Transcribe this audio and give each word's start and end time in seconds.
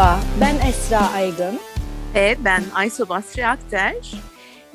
Merhaba, 0.00 0.20
ben 0.40 0.68
Esra 0.68 1.12
Aygın. 1.12 1.60
Ve 2.14 2.36
ben 2.44 2.62
Aysu 2.74 3.08
Basri 3.08 3.46
Akter. 3.46 3.94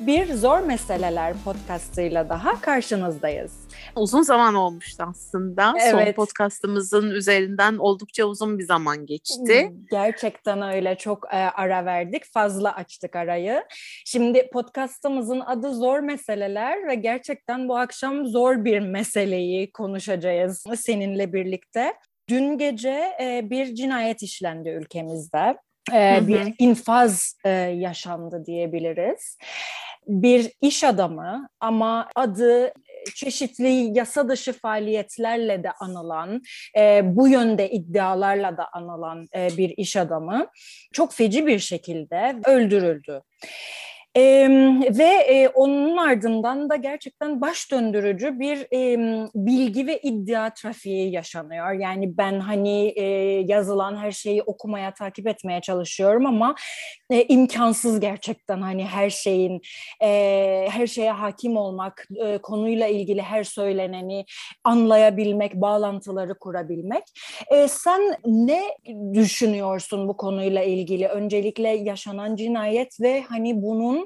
Bir 0.00 0.34
Zor 0.34 0.60
Meseleler 0.60 1.34
podcastıyla 1.44 2.28
daha 2.28 2.60
karşınızdayız. 2.60 3.68
Uzun 3.96 4.22
zaman 4.22 4.54
olmuştu 4.54 5.04
aslında. 5.08 5.74
Evet. 5.82 5.90
Son 5.90 6.12
podcastımızın 6.12 7.10
üzerinden 7.10 7.76
oldukça 7.76 8.24
uzun 8.24 8.58
bir 8.58 8.64
zaman 8.64 9.06
geçti. 9.06 9.68
Hmm, 9.68 9.86
gerçekten 9.90 10.62
öyle. 10.62 10.94
Çok 10.94 11.26
e, 11.34 11.36
ara 11.36 11.84
verdik. 11.84 12.32
Fazla 12.32 12.74
açtık 12.74 13.16
arayı. 13.16 13.64
Şimdi 14.04 14.50
podcastımızın 14.52 15.40
adı 15.40 15.74
Zor 15.74 16.00
Meseleler 16.00 16.88
ve 16.88 16.94
gerçekten 16.94 17.68
bu 17.68 17.76
akşam 17.76 18.26
zor 18.26 18.64
bir 18.64 18.80
meseleyi 18.80 19.72
konuşacağız 19.72 20.64
seninle 20.76 21.32
birlikte. 21.32 21.92
Dün 22.28 22.58
gece 22.58 23.16
e, 23.20 23.50
bir 23.50 23.74
cinayet 23.74 24.22
işlendi 24.22 24.68
ülkemizde. 24.68 25.56
E, 25.92 26.26
bir 26.26 26.54
infaz 26.58 27.38
e, 27.44 27.50
yaşandı 27.50 28.42
diyebiliriz. 28.46 29.38
Bir 30.06 30.52
iş 30.60 30.84
adamı 30.84 31.48
ama 31.60 32.08
adı 32.14 32.72
çeşitli 33.14 33.98
yasa 33.98 34.28
dışı 34.28 34.52
faaliyetlerle 34.52 35.62
de 35.62 35.70
anılan, 35.80 36.42
e, 36.78 37.00
bu 37.04 37.28
yönde 37.28 37.70
iddialarla 37.70 38.56
da 38.56 38.68
anılan 38.72 39.26
e, 39.36 39.48
bir 39.56 39.74
iş 39.76 39.96
adamı 39.96 40.46
çok 40.92 41.12
feci 41.12 41.46
bir 41.46 41.58
şekilde 41.58 42.36
öldürüldü. 42.44 43.22
Ee, 44.16 44.48
ve 44.98 45.04
e, 45.04 45.48
onun 45.48 45.96
ardından 45.96 46.70
da 46.70 46.76
gerçekten 46.76 47.40
baş 47.40 47.70
döndürücü 47.70 48.40
bir 48.40 48.66
e, 48.72 48.98
bilgi 49.34 49.86
ve 49.86 49.98
iddia 49.98 50.54
trafiği 50.54 51.12
yaşanıyor. 51.12 51.72
Yani 51.72 52.18
ben 52.18 52.40
hani 52.40 52.92
e, 52.96 53.04
yazılan 53.46 53.96
her 53.96 54.12
şeyi 54.12 54.42
okumaya, 54.42 54.94
takip 54.94 55.26
etmeye 55.26 55.60
çalışıyorum 55.60 56.26
ama 56.26 56.54
e, 57.10 57.24
imkansız 57.24 58.00
gerçekten 58.00 58.60
hani 58.60 58.86
her 58.86 59.10
şeyin, 59.10 59.60
e, 60.02 60.08
her 60.70 60.86
şeye 60.86 61.12
hakim 61.12 61.56
olmak, 61.56 62.08
e, 62.24 62.38
konuyla 62.38 62.86
ilgili 62.86 63.22
her 63.22 63.44
söyleneni 63.44 64.24
anlayabilmek, 64.64 65.54
bağlantıları 65.54 66.38
kurabilmek. 66.38 67.02
E, 67.50 67.68
sen 67.68 68.00
ne 68.26 68.62
düşünüyorsun 69.14 70.08
bu 70.08 70.16
konuyla 70.16 70.62
ilgili? 70.62 71.08
Öncelikle 71.08 71.68
yaşanan 71.68 72.36
cinayet 72.36 73.00
ve 73.00 73.22
hani 73.22 73.62
bunun 73.62 74.05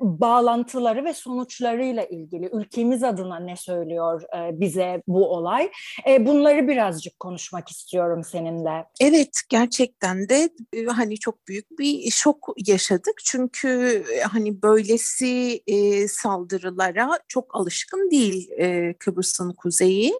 bağlantıları 0.00 1.04
ve 1.04 1.14
sonuçlarıyla 1.14 2.04
ilgili 2.04 2.50
ülkemiz 2.52 3.04
adına 3.04 3.38
ne 3.38 3.56
söylüyor 3.56 4.22
e, 4.22 4.60
bize 4.60 5.02
bu 5.08 5.30
olay? 5.30 5.70
E, 6.08 6.26
bunları 6.26 6.68
birazcık 6.68 7.20
konuşmak 7.20 7.68
istiyorum 7.68 8.22
seninle. 8.24 8.84
Evet 9.00 9.40
gerçekten 9.48 10.28
de 10.28 10.50
e, 10.72 10.84
hani 10.84 11.18
çok 11.18 11.48
büyük 11.48 11.78
bir 11.78 12.10
şok 12.10 12.54
yaşadık 12.66 13.14
çünkü 13.24 13.68
e, 14.14 14.20
hani 14.20 14.62
böylesi 14.62 15.62
e, 15.66 16.08
saldırılara 16.08 17.18
çok 17.28 17.56
alışkın 17.56 18.10
değil 18.10 18.50
e, 18.58 18.94
Kıbrıs'ın 18.98 19.52
kuzeyi. 19.52 20.12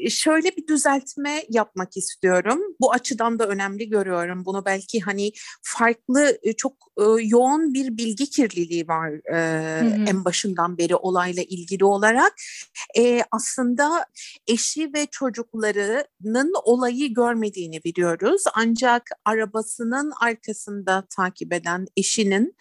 E, 0.00 0.10
şöyle 0.10 0.56
bir 0.56 0.66
düzeltme 0.66 1.42
yapmak 1.48 1.96
istiyorum. 1.96 2.60
Bu 2.80 2.92
açıdan 2.92 3.38
da 3.38 3.46
önemli 3.46 3.88
görüyorum 3.88 4.44
bunu 4.44 4.64
belki 4.64 5.00
hani 5.00 5.32
farklı 5.62 6.38
çok 6.56 6.72
e, 6.98 7.02
yoğun 7.22 7.74
bir 7.74 7.96
bilgi 7.96 8.30
kirliliği 8.30 8.88
var 8.88 9.01
e, 9.08 9.36
hı 9.36 9.84
hı. 9.84 10.04
en 10.08 10.24
başından 10.24 10.78
beri 10.78 10.96
olayla 10.96 11.42
ilgili 11.42 11.84
olarak. 11.84 12.32
E, 12.98 13.22
aslında 13.30 14.06
eşi 14.46 14.92
ve 14.94 15.06
çocuklarının 15.10 16.52
olayı 16.64 17.14
görmediğini 17.14 17.84
biliyoruz. 17.84 18.42
Ancak 18.54 19.02
arabasının 19.24 20.12
arkasında 20.20 21.06
takip 21.16 21.52
eden 21.52 21.86
eşinin 21.96 22.56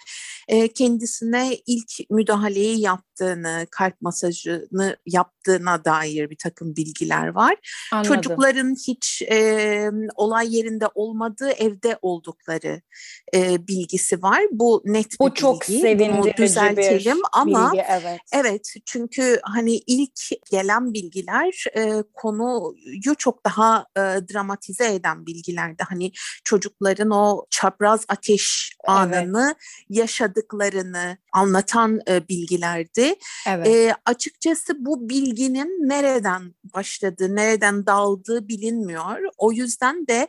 e, 0.47 0.67
kendisine 0.67 1.57
ilk 1.67 2.09
müdahaleyi 2.09 2.79
yaptığını, 3.21 3.67
kalp 3.71 4.01
masajını 4.01 4.97
yaptığına 5.05 5.85
dair 5.85 6.29
bir 6.29 6.37
takım 6.37 6.75
bilgiler 6.75 7.27
var. 7.27 7.55
Anladım. 7.91 8.15
Çocukların 8.15 8.75
hiç 8.87 9.21
e, 9.21 9.89
olay 10.15 10.55
yerinde 10.55 10.85
olmadığı 10.95 11.51
evde 11.51 11.97
oldukları 12.01 12.81
e, 13.35 13.67
bilgisi 13.67 14.21
var. 14.21 14.41
Bu 14.51 14.81
net 14.85 15.11
bir 15.11 15.19
Bu 15.19 15.25
bilgi. 15.25 15.41
çok 15.41 15.65
sevindirici 15.65 16.37
düzeltelim 16.37 17.17
bir 17.17 17.23
ama 17.31 17.71
bilgi, 17.71 17.83
evet. 17.89 18.19
evet 18.33 18.73
çünkü 18.85 19.39
hani 19.43 19.75
ilk 19.75 20.19
gelen 20.51 20.93
bilgiler 20.93 21.65
e, 21.77 22.03
konuyu 22.13 23.15
çok 23.17 23.45
daha 23.45 23.85
e, 23.97 24.01
dramatize 24.01 24.93
eden 24.93 25.25
bilgilerdi. 25.25 25.83
Hani 25.89 26.11
çocukların 26.43 27.11
o 27.11 27.45
çapraz 27.49 28.05
ateş 28.07 28.71
anını 28.87 29.45
evet. 29.45 29.85
yaşadıklarını 29.89 31.17
anlatan 31.33 31.99
e, 32.07 32.27
bilgilerdi. 32.27 33.10
Evet. 33.47 33.67
E, 33.67 33.95
açıkçası 34.05 34.85
bu 34.85 35.09
bilginin 35.09 35.89
nereden 35.89 36.53
başladığı, 36.63 37.35
nereden 37.35 37.85
daldığı 37.85 38.47
bilinmiyor. 38.47 39.19
O 39.37 39.51
yüzden 39.51 40.07
de 40.07 40.27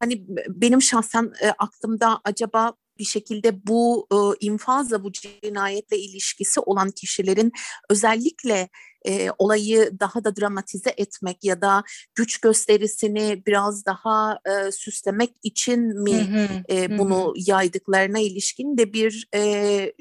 hani 0.00 0.24
benim 0.48 0.82
şahsen 0.82 1.32
e, 1.42 1.50
aklımda 1.50 2.20
acaba 2.24 2.72
bir 2.98 3.04
şekilde 3.04 3.66
bu 3.66 4.06
e, 4.12 4.46
infazla 4.46 5.04
bu 5.04 5.12
cinayetle 5.12 5.98
ilişkisi 5.98 6.60
olan 6.60 6.90
kişilerin 6.90 7.52
özellikle 7.90 8.68
e, 9.06 9.28
olayı 9.38 9.90
daha 10.00 10.24
da 10.24 10.36
dramatize 10.36 10.94
etmek 10.96 11.44
ya 11.44 11.60
da 11.60 11.84
güç 12.14 12.38
gösterisini 12.38 13.42
biraz 13.46 13.86
daha 13.86 14.38
e, 14.46 14.72
süslemek 14.72 15.30
için 15.42 16.02
mi 16.02 16.14
hı 16.14 16.44
hı, 16.44 16.48
e, 16.70 16.98
bunu 16.98 17.28
hı. 17.28 17.32
yaydıklarına 17.36 18.18
ilişkin 18.18 18.78
de 18.78 18.92
bir 18.92 19.28
e, 19.34 19.92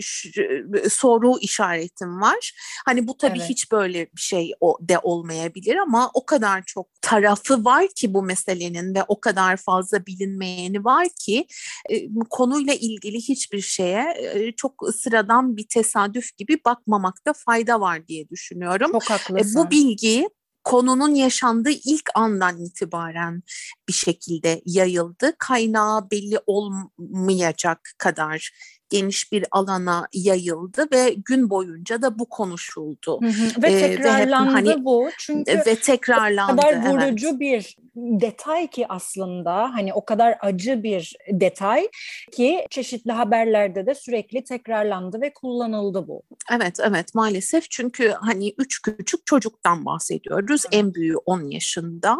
soru 0.89 1.39
işaretim 1.39 2.21
var. 2.21 2.53
Hani 2.85 3.07
bu 3.07 3.17
tabii 3.17 3.37
evet. 3.37 3.49
hiç 3.49 3.71
böyle 3.71 4.05
bir 4.15 4.21
şey 4.21 4.51
o, 4.59 4.77
de 4.81 4.99
olmayabilir 4.99 5.75
ama 5.75 6.11
o 6.13 6.25
kadar 6.25 6.63
çok 6.65 6.87
tarafı 7.01 7.65
var 7.65 7.87
ki 7.95 8.13
bu 8.13 8.23
meselenin 8.23 8.95
ve 8.95 9.03
o 9.07 9.19
kadar 9.19 9.57
fazla 9.57 10.05
bilinmeyeni 10.05 10.85
var 10.85 11.07
ki 11.19 11.47
e, 11.89 12.07
konuyla 12.29 12.73
ilgili 12.73 13.17
hiçbir 13.17 13.61
şeye 13.61 14.05
e, 14.33 14.51
çok 14.51 14.73
sıradan 14.95 15.57
bir 15.57 15.67
tesadüf 15.67 16.37
gibi 16.37 16.57
bakmamakta 16.65 17.33
fayda 17.33 17.81
var 17.81 18.07
diye 18.07 18.29
düşünüyorum. 18.29 18.92
Çok 18.93 19.09
haklısın. 19.09 19.59
E, 19.59 19.63
bu 19.63 19.71
bilgi 19.71 20.29
konunun 20.63 21.15
yaşandığı 21.15 21.71
ilk 21.71 22.09
andan 22.15 22.57
itibaren 22.57 23.43
bir 23.87 23.93
şekilde 23.93 24.61
yayıldı. 24.65 25.33
Kaynağı 25.37 26.11
belli 26.11 26.39
olmayacak 26.47 27.89
kadar 27.97 28.51
geniş 28.89 29.31
bir 29.31 29.45
alana 29.51 30.07
yayıldı 30.13 30.87
ve 30.93 31.15
gün 31.25 31.49
boyunca 31.49 32.01
da 32.01 32.19
bu 32.19 32.29
konuşuldu. 32.29 33.19
Hı 33.21 33.27
hı. 33.27 33.63
Ve 33.63 33.79
tekrarlandı 33.79 34.61
ee, 34.61 34.65
ve 34.65 34.71
hani, 34.71 34.85
bu 34.85 35.09
çünkü 35.19 35.51
ve 35.65 35.75
tekrarlandı. 35.75 36.53
O 36.53 36.55
kadar 36.55 36.85
vurucu 36.85 37.27
evet. 37.27 37.39
bir 37.39 37.77
detay 37.95 38.67
ki 38.67 38.85
aslında 38.89 39.73
hani 39.73 39.93
o 39.93 40.05
kadar 40.05 40.37
acı 40.41 40.83
bir 40.83 41.15
detay 41.31 41.89
ki 42.31 42.65
çeşitli 42.69 43.11
haberlerde 43.11 43.85
de 43.85 43.95
sürekli 43.95 44.43
tekrarlandı 44.43 45.21
ve 45.21 45.33
kullanıldı 45.33 46.07
bu. 46.07 46.23
Evet 46.51 46.79
evet 46.79 47.15
maalesef 47.15 47.69
çünkü 47.69 48.09
hani 48.09 48.53
üç 48.57 48.81
küçük 48.81 49.25
çocuktan 49.25 49.85
bahsediyoruz. 49.85 50.63
Hı. 50.63 50.67
En 50.71 50.93
büyüğü 50.93 51.17
10 51.17 51.49
yaşında, 51.49 52.17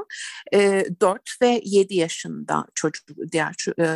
e, 0.54 0.86
4 1.02 1.42
ve 1.42 1.62
7 1.64 1.96
yaşında 1.96 2.66
çocuk 2.76 3.08
diğer 3.32 3.56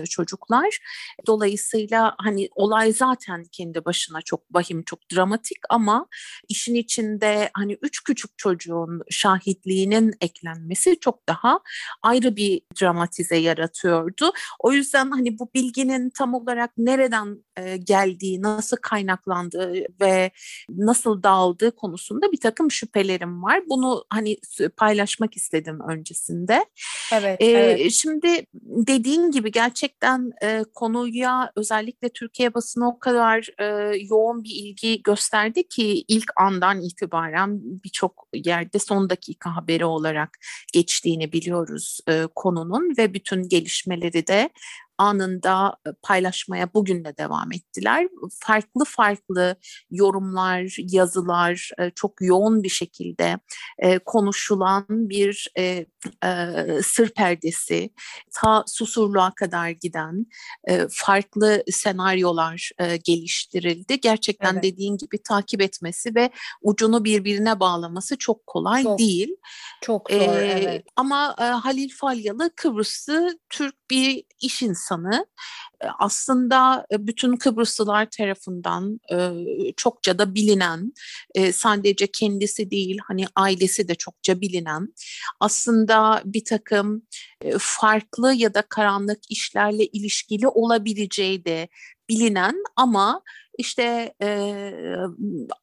çocuklar. 0.10 0.80
Dolayısıyla 1.28 2.16
hani 2.18 2.50
olay 2.68 2.94
zaten 2.94 3.44
kendi 3.52 3.86
başına 3.86 4.22
çok 4.22 4.42
vahim, 4.52 4.84
çok 4.84 5.00
dramatik 5.14 5.58
ama 5.70 6.08
işin 6.50 6.76
içinde 6.76 7.50
hani 7.54 7.78
üç 7.82 8.04
küçük 8.04 8.38
çocuğun 8.38 9.02
şahitliğinin 9.10 10.14
eklenmesi 10.22 11.00
çok 11.00 11.28
daha 11.28 11.60
ayrı 12.02 12.36
bir 12.36 12.62
dramatize 12.82 13.36
yaratıyordu. 13.36 14.32
O 14.60 14.72
yüzden 14.72 15.12
hani 15.12 15.40
bu 15.40 15.50
bilginin 15.54 16.10
tam 16.10 16.34
olarak 16.34 16.72
nereden 16.78 17.46
e, 17.58 17.78
geldiği, 17.78 18.42
nasıl 18.42 18.78
kaynaklandığı 18.78 19.74
ve 20.02 20.32
nasıl 20.70 21.24
dağıldığı 21.24 21.76
konusunda 21.76 22.32
bir 22.32 22.40
takım 22.40 22.72
şüphelerim 22.72 23.44
var. 23.44 23.64
Bunu 23.70 24.06
hani 24.10 24.38
paylaşmak 24.78 25.38
istedim 25.38 25.80
öncesinde. 25.90 26.66
Evet. 27.14 27.42
Ee, 27.42 27.46
evet. 27.46 27.92
Şimdi 27.92 28.46
dediğin 28.54 29.32
gibi 29.32 29.52
gerçekten 29.52 30.32
e, 30.44 30.64
konuya 30.74 31.52
özellikle 31.56 32.10
Türkiye 32.10 32.47
basını 32.54 32.88
o 32.88 33.00
kadar 33.00 33.48
e, 33.60 33.98
yoğun 34.10 34.44
bir 34.44 34.50
ilgi 34.50 35.02
gösterdi 35.04 35.68
ki 35.68 36.06
ilk 36.08 36.32
andan 36.36 36.82
itibaren 36.82 37.60
birçok 37.62 38.28
yerde 38.34 38.80
son 38.80 39.10
dakika 39.10 39.56
haberi 39.56 39.86
olarak 39.86 40.30
geçtiğini 40.74 41.32
biliyoruz 41.32 42.00
e, 42.10 42.28
konunun 42.36 42.94
ve 42.98 43.14
bütün 43.14 43.50
gelişmeleri 43.50 44.28
de 44.28 44.50
anında 44.98 45.78
paylaşmaya 46.02 46.74
bugün 46.74 47.06
de 47.06 47.18
devam 47.18 47.52
ettiler. 47.52 48.08
Farklı 48.40 48.86
farklı 48.86 49.56
yorumlar, 49.92 50.76
yazılar 50.78 51.72
çok 51.96 52.14
yoğun 52.22 52.64
bir 52.64 52.70
şekilde 52.70 53.40
konuşulan 54.06 54.86
bir 54.90 55.52
sır 56.84 57.10
perdesi, 57.10 57.90
ta 58.34 58.64
susurluğa 58.68 59.32
kadar 59.36 59.70
giden 59.70 60.26
farklı 60.90 61.64
senaryolar 61.72 62.72
geliştirildi. 63.04 64.02
Gerçekten 64.02 64.54
evet. 64.54 64.64
dediğin 64.64 64.98
gibi 64.98 65.24
takip 65.24 65.62
etmesi 65.62 66.16
ve 66.16 66.30
ucunu 66.62 67.04
birbirine 67.04 67.60
bağlaması 67.60 68.18
çok 68.18 68.48
kolay 68.48 68.84
çok, 68.84 69.00
değil. 69.00 69.36
Çok 69.82 70.12
zor, 70.12 70.20
ee, 70.20 70.60
evet. 70.64 70.86
Ama 70.96 71.36
e, 71.40 71.44
Halil 71.44 71.90
Falyalı 71.90 72.52
Kıbrıslı 72.56 73.40
Türk 73.50 73.76
bir 73.92 74.24
iş 74.42 74.62
insanı. 74.62 74.87
Aslında 76.00 76.86
bütün 76.92 77.36
Kıbrıslılar 77.36 78.08
tarafından 78.10 79.00
e, 79.12 79.32
çokça 79.78 80.20
da 80.20 80.36
bilinen, 80.36 80.94
e, 81.36 81.52
sadece 81.52 82.08
kendisi 82.08 82.72
değil 82.72 82.98
hani 83.08 83.26
ailesi 83.36 83.88
de 83.88 83.96
çokça 83.96 84.42
bilinen, 84.42 84.94
aslında 85.40 86.22
bir 86.26 86.46
takım 86.46 87.02
e, 87.42 87.52
farklı 87.60 88.34
ya 88.34 88.54
da 88.54 88.62
karanlık 88.62 89.20
işlerle 89.30 89.86
ilişkili 89.86 90.48
olabileceği 90.48 91.46
de 91.46 91.68
bilinen 92.10 92.64
ama 92.76 93.22
işte 93.58 94.14
e, 94.22 94.62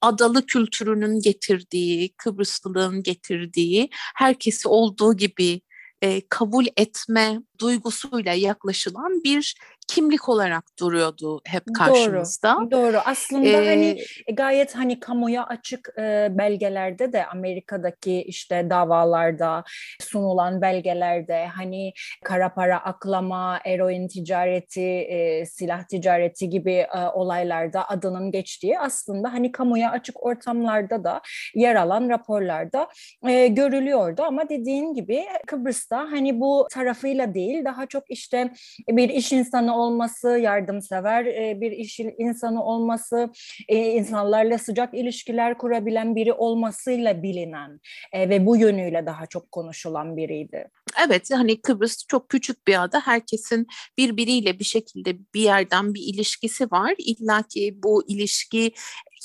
adalı 0.01 0.47
kültürünün 0.47 1.21
getirdiği, 1.21 2.15
Kıbrıslılığın 2.17 3.03
getirdiği, 3.03 3.89
herkesi 4.17 4.69
olduğu 4.69 5.17
gibi 5.17 5.61
e, 6.03 6.29
kabul 6.29 6.67
etme 6.77 7.41
duygusuyla 7.61 8.33
yaklaşılan 8.33 9.25
bir 9.25 9.57
kimlik 9.87 10.29
olarak 10.29 10.65
duruyordu 10.81 11.41
hep 11.45 11.63
karşımızda. 11.75 12.57
Doğru, 12.57 12.71
doğru. 12.71 12.99
Aslında 13.05 13.49
ee, 13.49 13.69
hani 13.69 13.99
gayet 14.37 14.77
hani 14.77 15.01
kamuya 15.01 15.45
açık 15.45 15.89
e, 15.99 16.29
belgelerde 16.31 17.13
de 17.13 17.27
Amerika'daki 17.27 18.23
işte 18.23 18.71
davalarda 18.71 19.65
sunulan 20.01 20.61
belgelerde 20.63 21.47
hani 21.47 21.93
kara 22.25 22.55
para 22.55 22.85
aklama, 22.85 23.61
eroin 23.65 24.09
ticareti, 24.09 24.81
e, 24.81 25.47
silah 25.47 25.83
ticareti 25.87 26.51
gibi 26.51 26.73
e, 26.73 27.09
olaylarda 27.15 27.89
adının 27.89 28.31
geçtiği 28.31 28.79
aslında 28.79 29.33
hani 29.33 29.53
kamuya 29.53 29.91
açık 29.91 30.27
ortamlarda 30.27 31.05
da 31.05 31.21
yer 31.55 31.77
alan 31.77 32.09
raporlarda 32.09 32.89
e, 33.29 33.47
görülüyordu 33.47 34.23
ama 34.23 34.49
dediğin 34.49 34.95
gibi 34.95 35.25
Kıbrıs'ta 35.47 35.99
hani 35.99 36.41
bu 36.41 36.67
tarafıyla 36.71 37.35
değil 37.35 37.65
daha 37.65 37.87
çok 37.87 38.11
işte 38.11 38.51
bir 38.89 39.09
iş 39.09 39.33
insanı 39.33 39.74
olması, 39.77 40.29
yardımsever 40.29 41.25
e, 41.25 41.61
bir 41.61 41.73
iş 41.73 42.01
insanı 42.01 42.65
olması, 42.65 43.31
e, 43.69 43.77
insanlarla 43.77 44.59
sıcak 44.59 44.95
ilişkiler 44.95 45.59
kurabilen 45.59 46.17
biri 46.17 46.33
olmasıyla 46.33 47.23
bilinen 47.23 47.81
e, 48.13 48.29
ve 48.29 48.47
bu 48.47 48.57
yönüyle 48.57 49.07
daha 49.07 49.27
çok 49.27 49.53
konuşulan 49.53 50.17
biriydi. 50.17 50.69
Evet 51.07 51.31
hani 51.33 51.61
Kıbrıs 51.61 52.07
çok 52.09 52.29
küçük 52.29 52.67
bir 52.67 52.83
ada. 52.83 53.01
Herkesin 53.01 53.67
birbiriyle 53.99 54.59
bir 54.59 54.65
şekilde 54.65 55.19
bir 55.35 55.41
yerden 55.41 55.95
bir 55.95 56.15
ilişkisi 56.15 56.65
var. 56.71 56.95
İlla 56.99 57.43
ki 57.43 57.75
bu 57.83 58.05
ilişki 58.09 58.73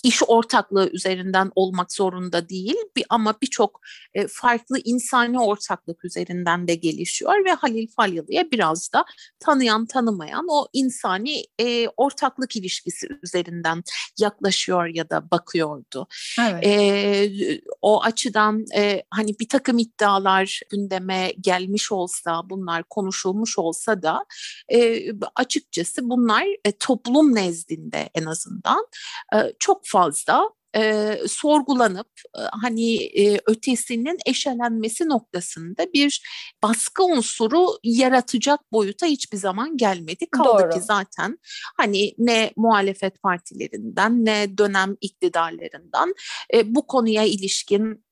iş 0.03 0.21
ortaklığı 0.27 0.89
üzerinden 0.89 1.51
olmak 1.55 1.93
zorunda 1.93 2.49
değil 2.49 2.75
bir, 2.95 3.05
ama 3.09 3.35
birçok 3.41 3.81
e, 4.13 4.27
farklı 4.27 4.79
insani 4.83 5.39
ortaklık 5.39 6.05
üzerinden 6.05 6.67
de 6.67 6.75
gelişiyor 6.75 7.45
ve 7.45 7.51
Halil 7.51 7.87
Falyalı'ya 7.87 8.51
biraz 8.51 8.93
da 8.93 9.05
tanıyan 9.39 9.85
tanımayan 9.85 10.45
o 10.49 10.67
insani 10.73 11.43
e, 11.59 11.87
ortaklık 11.87 12.55
ilişkisi 12.55 13.07
üzerinden 13.23 13.83
yaklaşıyor 14.19 14.85
ya 14.87 15.09
da 15.09 15.31
bakıyordu. 15.31 16.07
Evet. 16.41 16.65
E, 16.65 17.61
o 17.81 18.03
açıdan 18.03 18.65
e, 18.75 19.03
hani 19.09 19.39
bir 19.39 19.49
takım 19.49 19.77
iddialar 19.77 20.59
gündeme 20.69 21.33
gelmiş 21.41 21.91
olsa 21.91 22.49
bunlar 22.49 22.83
konuşulmuş 22.83 23.59
olsa 23.59 24.01
da 24.01 24.25
e, 24.73 25.05
açıkçası 25.35 26.09
bunlar 26.09 26.43
e, 26.65 26.71
toplum 26.71 27.35
nezdinde 27.35 28.09
en 28.15 28.25
azından 28.25 28.87
e, 29.35 29.37
çok 29.59 29.88
fazla 29.91 30.49
e, 30.75 31.15
sorgulanıp 31.27 32.07
e, 32.37 32.41
hani 32.61 32.95
e, 32.95 33.39
ötesinin 33.45 34.17
eşelenmesi 34.25 35.09
noktasında 35.09 35.93
bir 35.93 36.23
baskı 36.63 37.03
unsuru 37.03 37.67
yaratacak 37.83 38.71
boyuta 38.71 39.05
hiçbir 39.05 39.37
zaman 39.37 39.77
gelmedi. 39.77 40.25
Kaldı 40.31 40.63
Doğru. 40.63 40.69
ki 40.69 40.79
zaten 40.81 41.39
hani 41.77 42.13
ne 42.17 42.51
muhalefet 42.57 43.21
partilerinden 43.21 44.25
ne 44.25 44.57
dönem 44.57 44.95
iktidarlarından 45.01 46.13
e, 46.53 46.75
bu 46.75 46.87
konuya 46.87 47.23
ilişkin 47.23 48.05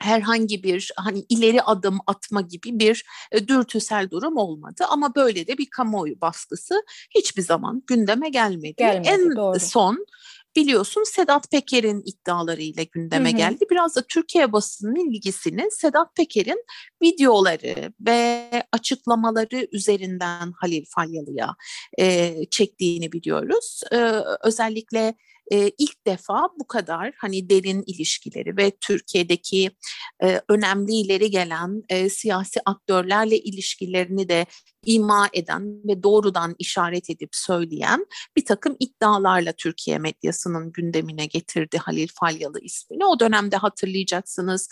herhangi 0.00 0.62
bir 0.62 0.92
hani 0.96 1.24
ileri 1.28 1.62
adım 1.62 1.98
atma 2.06 2.40
gibi 2.40 2.78
bir 2.78 3.04
e, 3.32 3.48
dürtüsel 3.48 4.10
durum 4.10 4.36
olmadı 4.36 4.84
ama 4.88 5.14
böyle 5.14 5.46
de 5.46 5.58
bir 5.58 5.66
kamuoyu 5.70 6.20
baskısı 6.20 6.82
hiçbir 7.14 7.42
zaman 7.42 7.82
gündeme 7.86 8.28
gelmedi. 8.28 8.74
gelmedi 8.78 9.08
en 9.08 9.36
doğru. 9.36 9.60
son 9.60 10.06
biliyorsun 10.56 11.04
Sedat 11.04 11.50
Peker'in 11.50 12.02
iddialarıyla 12.06 12.82
gündeme 12.82 13.30
hı 13.30 13.32
hı. 13.32 13.36
geldi. 13.36 13.64
Biraz 13.70 13.96
da 13.96 14.02
Türkiye 14.02 14.52
basının 14.52 15.10
ilgisini 15.10 15.68
Sedat 15.70 16.16
Peker'in 16.16 16.64
videoları 17.02 17.92
ve 18.00 18.50
açıklamaları 18.72 19.68
üzerinden 19.72 20.52
Halil 20.60 20.84
Falyalı'ya 20.94 21.54
e, 21.98 22.34
çektiğini 22.50 23.12
biliyoruz. 23.12 23.80
E, 23.92 23.96
özellikle 24.42 25.14
e, 25.52 25.70
ilk 25.78 26.06
defa 26.06 26.48
bu 26.58 26.66
kadar 26.66 27.12
hani 27.16 27.50
derin 27.50 27.84
ilişkileri 27.86 28.56
ve 28.56 28.72
Türkiye'deki 28.80 29.70
e, 30.22 30.40
önemli 30.48 30.92
ileri 30.92 31.30
gelen 31.30 31.82
e, 31.88 32.08
siyasi 32.08 32.60
aktörlerle 32.64 33.38
ilişkilerini 33.38 34.28
de 34.28 34.46
ima 34.86 35.28
eden 35.32 35.80
ve 35.84 36.02
doğrudan 36.02 36.54
işaret 36.58 37.10
edip 37.10 37.30
söyleyen 37.32 38.06
bir 38.36 38.44
takım 38.44 38.76
iddialarla 38.80 39.52
Türkiye 39.52 39.98
medyasının 39.98 40.72
gündemine 40.72 41.26
getirdi 41.26 41.78
Halil 41.78 42.08
Falyalı 42.14 42.60
ismini. 42.60 43.04
O 43.04 43.20
dönemde 43.20 43.56
hatırlayacaksınız 43.56 44.68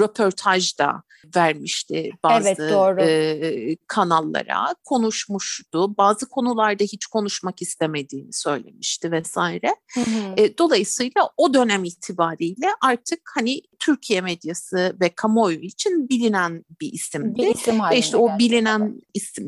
röportaj 0.00 0.78
da 0.78 1.02
vermişti 1.36 2.10
bazı 2.22 2.48
evet, 2.48 2.58
doğru. 2.58 3.00
E, 3.00 3.76
kanallara 3.86 4.74
konuşmuştu. 4.84 5.96
Bazı 5.96 6.28
konularda 6.28 6.84
hiç 6.84 7.06
konuşmak 7.06 7.62
istemediğini 7.62 8.32
söylemişti 8.32 9.12
vesaire. 9.12 9.76
Hı 9.94 10.00
hı. 10.00 10.34
E, 10.36 10.58
dolayısıyla 10.58 11.30
o 11.36 11.54
dönem 11.54 11.84
itibariyle 11.84 12.66
artık 12.80 13.20
hani 13.34 13.60
Türkiye 13.78 14.20
medyası 14.20 14.96
ve 15.00 15.08
kamuoyu 15.08 15.60
için 15.60 16.08
bilinen 16.08 16.64
bir 16.80 16.92
isimdi. 16.92 17.38
Bir 17.38 17.54
isim 17.54 17.80
ve 17.90 17.98
işte 17.98 18.16
o 18.16 18.38
bilinen 18.38 18.80
evet. 18.80 19.02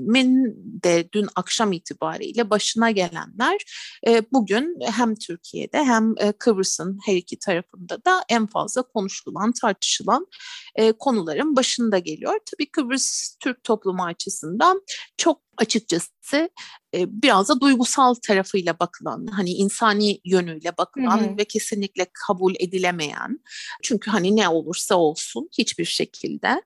İsmin 0.04 0.54
de 0.84 1.08
dün 1.12 1.26
akşam 1.34 1.72
itibariyle 1.72 2.50
başına 2.50 2.90
gelenler 2.90 3.64
e, 4.06 4.22
bugün 4.32 4.78
hem 4.80 5.14
Türkiye'de 5.14 5.84
hem 5.84 6.14
e, 6.18 6.32
Kıbrıs'ın 6.32 6.98
her 7.06 7.16
iki 7.16 7.38
tarafında 7.38 8.04
da 8.04 8.24
en 8.28 8.46
fazla 8.46 8.82
konuşulan, 8.82 9.52
tartışılan 9.52 10.26
e, 10.74 10.92
konuların 10.92 11.56
başında 11.56 11.98
geliyor. 11.98 12.38
Tabii 12.50 12.70
Kıbrıs 12.70 13.36
Türk 13.40 13.64
toplumu 13.64 14.04
açısından 14.04 14.82
çok 15.16 15.40
açıkçası 15.56 16.48
biraz 16.94 17.48
da 17.48 17.60
duygusal 17.60 18.14
tarafıyla 18.14 18.78
bakılan, 18.80 19.26
hani 19.26 19.50
insani 19.50 20.20
yönüyle 20.24 20.76
bakılan 20.78 21.18
hı 21.18 21.24
hı. 21.24 21.38
ve 21.38 21.44
kesinlikle 21.44 22.06
kabul 22.26 22.54
edilemeyen. 22.60 23.40
Çünkü 23.82 24.10
hani 24.10 24.36
ne 24.36 24.48
olursa 24.48 24.94
olsun 24.94 25.48
hiçbir 25.58 25.84
şekilde 25.84 26.62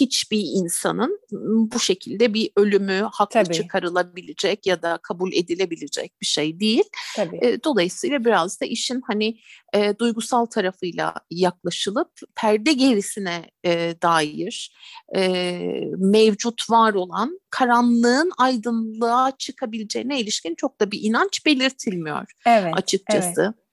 hiçbir 0.00 0.40
insanın 0.40 1.20
bu 1.72 1.80
şekilde 1.80 2.34
bir 2.34 2.50
ölümü 2.56 3.08
haklı 3.12 3.44
Tabii. 3.44 3.54
çıkarılabilecek 3.54 4.66
ya 4.66 4.82
da 4.82 4.98
kabul 5.02 5.32
edilebilecek 5.32 6.20
bir 6.20 6.26
şey 6.26 6.60
değil. 6.60 6.84
Tabii. 7.16 7.58
Dolayısıyla 7.64 8.24
biraz 8.24 8.60
da 8.60 8.64
işin 8.64 9.02
hani 9.06 9.38
e, 9.74 9.98
duygusal 9.98 10.46
tarafıyla 10.46 11.14
yaklaşılıp 11.30 12.10
perde 12.34 12.72
gerisine 12.72 13.50
e, 13.64 13.94
dair 14.02 14.72
e, 15.16 15.60
mevcut 15.96 16.70
var 16.70 16.94
olan 16.94 17.40
karanlığın 17.50 18.30
aydınlığa 18.38 19.36
çıkabileceğine 19.38 20.20
ilişkin 20.20 20.54
çok 20.54 20.80
da 20.80 20.90
bir 20.90 21.00
inanç 21.02 21.46
belirtilmiyor 21.46 22.32
evet, 22.46 22.74
açıkçası. 22.76 23.42
Evet. 23.42 23.67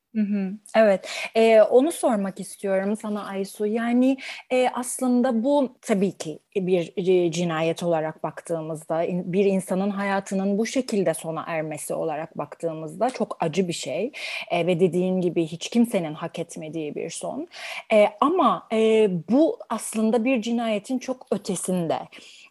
Evet, 0.75 1.09
ee, 1.35 1.61
onu 1.61 1.91
sormak 1.91 2.39
istiyorum 2.39 2.95
sana 2.97 3.25
Aysu. 3.25 3.65
Yani 3.65 4.17
e, 4.51 4.69
aslında 4.73 5.43
bu 5.43 5.77
tabii 5.81 6.11
ki 6.17 6.39
bir 6.55 6.93
cinayet 7.31 7.83
olarak 7.83 8.23
baktığımızda, 8.23 9.03
bir 9.09 9.45
insanın 9.45 9.89
hayatının 9.89 10.57
bu 10.57 10.65
şekilde 10.65 11.13
sona 11.13 11.43
ermesi 11.47 11.93
olarak 11.93 12.37
baktığımızda 12.37 13.09
çok 13.09 13.37
acı 13.39 13.67
bir 13.67 13.73
şey 13.73 14.11
e, 14.51 14.67
ve 14.67 14.79
dediğin 14.79 15.21
gibi 15.21 15.45
hiç 15.45 15.69
kimsenin 15.69 16.13
hak 16.13 16.39
etmediği 16.39 16.95
bir 16.95 17.09
son. 17.09 17.47
E, 17.93 18.07
ama 18.21 18.67
e, 18.73 19.09
bu 19.29 19.59
aslında 19.69 20.25
bir 20.25 20.41
cinayetin 20.41 20.99
çok 20.99 21.27
ötesinde. 21.31 21.99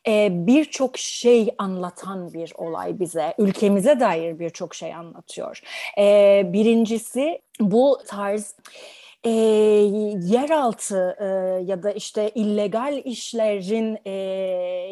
e, 0.09 0.29
birçok 0.47 0.99
şey 0.99 1.49
anlatan 1.59 2.33
bir 2.33 2.53
olay 2.57 3.01
bize. 3.01 3.35
Ülkemize 3.39 4.01
dair 4.01 4.39
birçok 4.39 4.75
şey 4.75 4.95
anlatıyor. 4.95 5.61
E, 5.99 6.43
birincisi 6.53 7.41
bu 7.61 8.01
tarz 8.07 8.55
e, 9.25 9.31
yeraltı 10.21 11.17
e, 11.21 11.25
ya 11.65 11.83
da 11.83 11.93
işte 11.93 12.31
illegal 12.35 13.01
işlerin 13.05 13.99
e, 14.07 14.11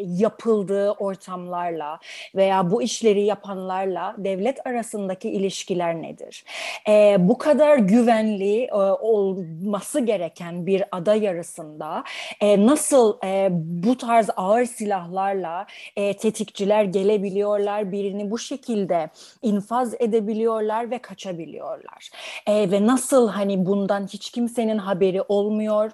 yapıldığı 0.07 0.91
ortamlarla 0.91 1.99
veya 2.35 2.71
bu 2.71 2.83
işleri 2.83 3.23
yapanlarla 3.23 4.15
devlet 4.19 4.67
arasındaki 4.67 5.31
ilişkiler 5.31 6.03
nedir? 6.03 6.45
E, 6.89 7.17
bu 7.19 7.39
kadar 7.39 7.79
güvenli 7.79 8.65
e, 8.65 8.75
olması 8.75 10.01
gereken 10.01 10.67
bir 10.67 10.85
ada 10.93 11.15
yarısında 11.15 12.05
e, 12.41 12.67
nasıl 12.67 13.19
e, 13.25 13.49
bu 13.53 13.97
tarz 13.97 14.29
ağır 14.37 14.65
silahlarla 14.65 15.67
e, 15.97 16.17
tetikçiler 16.17 16.85
gelebiliyorlar, 16.85 17.93
birini 17.93 18.31
bu 18.31 18.39
şekilde 18.39 19.11
infaz 19.43 19.95
edebiliyorlar 20.01 20.91
ve 20.91 20.99
kaçabiliyorlar? 20.99 22.11
E, 22.47 22.71
ve 22.71 22.87
nasıl 22.87 23.29
hani 23.29 23.67
bundan 23.67 24.07
hiç 24.07 24.22
hiç 24.23 24.31
kimsenin 24.31 24.79
haberi 24.79 25.23
olmuyor. 25.23 25.91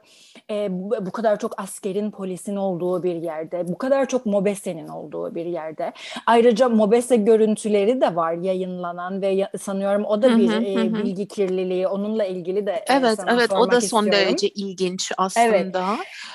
E, 0.51 0.67
bu, 0.71 1.07
bu 1.07 1.11
kadar 1.11 1.39
çok 1.39 1.61
askerin, 1.61 2.11
polisin 2.11 2.57
olduğu 2.57 3.03
bir 3.03 3.15
yerde, 3.15 3.69
bu 3.69 3.79
kadar 3.79 4.09
çok 4.09 4.27
Mobese'nin 4.27 4.89
olduğu 4.89 5.35
bir 5.35 5.47
yerde. 5.47 5.93
Ayrıca 6.27 6.69
Mobese 6.69 7.17
görüntüleri 7.17 8.01
de 8.01 8.17
var 8.17 8.33
yayınlanan 8.33 9.23
ve 9.23 9.29
ya, 9.29 9.51
sanıyorum 9.61 10.05
o 10.05 10.23
da 10.23 10.39
bir 10.39 10.49
hı 10.49 10.57
hı, 10.57 10.65
e, 10.65 10.75
hı. 10.75 10.95
bilgi 10.95 11.29
kirliliği. 11.29 11.89
Onunla 11.89 12.25
ilgili 12.25 12.67
de 12.67 12.85
Evet, 12.89 13.17
sana 13.17 13.33
evet 13.33 13.53
o 13.53 13.71
da 13.71 13.81
son 13.81 14.05
istiyorum. 14.05 14.13
derece 14.13 14.49
ilginç 14.49 15.13
aslında. 15.17 15.47
Evet, 15.47 15.77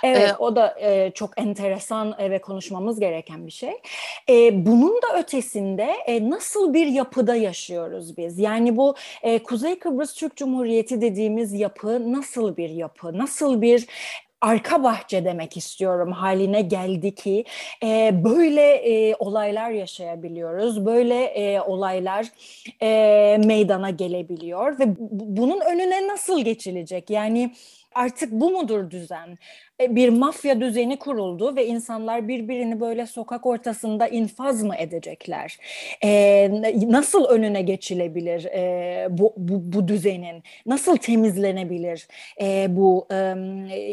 evet 0.03 0.29
ee, 0.31 0.35
o 0.39 0.55
da 0.55 0.75
e, 0.79 1.11
çok 1.11 1.41
enteresan 1.41 2.15
e, 2.19 2.31
ve 2.31 2.41
konuşmamız 2.41 2.99
gereken 2.99 3.47
bir 3.47 3.51
şey. 3.51 3.73
E, 4.29 4.65
bunun 4.65 4.95
da 4.95 5.19
ötesinde 5.19 5.93
e, 6.05 6.29
nasıl 6.29 6.73
bir 6.73 6.87
yapıda 6.87 7.35
yaşıyoruz 7.35 8.17
biz? 8.17 8.39
Yani 8.39 8.77
bu 8.77 8.95
e, 9.23 9.43
Kuzey 9.43 9.79
Kıbrıs 9.79 10.13
Türk 10.13 10.35
Cumhuriyeti 10.35 11.01
dediğimiz 11.01 11.53
yapı 11.53 11.82
yapı 11.83 12.11
nasıl 12.13 12.57
bir 12.57 12.69
yapı, 12.69 13.17
nasıl 13.17 13.61
bir 13.61 13.87
arka 14.41 14.83
bahçe 14.83 15.25
demek 15.25 15.57
istiyorum 15.57 16.11
haline 16.11 16.61
geldi 16.61 17.15
ki 17.15 17.45
e, 17.83 18.11
böyle 18.23 18.61
e, 18.61 19.15
olaylar 19.19 19.69
yaşayabiliyoruz. 19.71 20.85
Böyle 20.85 21.23
e, 21.23 21.61
olaylar 21.61 22.25
e, 22.81 23.37
meydana 23.45 23.89
gelebiliyor 23.89 24.79
ve 24.79 24.83
bunun 25.11 25.61
önüne 25.61 26.07
nasıl 26.07 26.43
geçilecek? 26.45 27.09
Yani 27.09 27.53
artık 27.95 28.31
bu 28.31 28.51
mudur 28.51 28.91
düzen? 28.91 29.37
E, 29.81 29.95
bir 29.95 30.09
mafya 30.09 30.61
düzeni 30.61 30.99
kuruldu 30.99 31.55
ve 31.55 31.65
insanlar 31.67 32.27
birbirini 32.27 32.79
böyle 32.79 33.05
sokak 33.05 33.45
ortasında 33.45 34.07
infaz 34.07 34.63
mı 34.63 34.75
edecekler? 34.77 35.57
Ee, 36.03 36.49
nasıl 36.87 37.25
önüne 37.25 37.61
geçilebilir 37.61 38.45
e, 38.45 39.07
bu, 39.09 39.33
bu, 39.37 39.73
bu 39.73 39.87
düzenin? 39.87 40.43
Nasıl 40.65 40.97
temizlenebilir 40.97 42.07
e, 42.41 42.67
bu 42.69 43.07
e, 43.11 43.35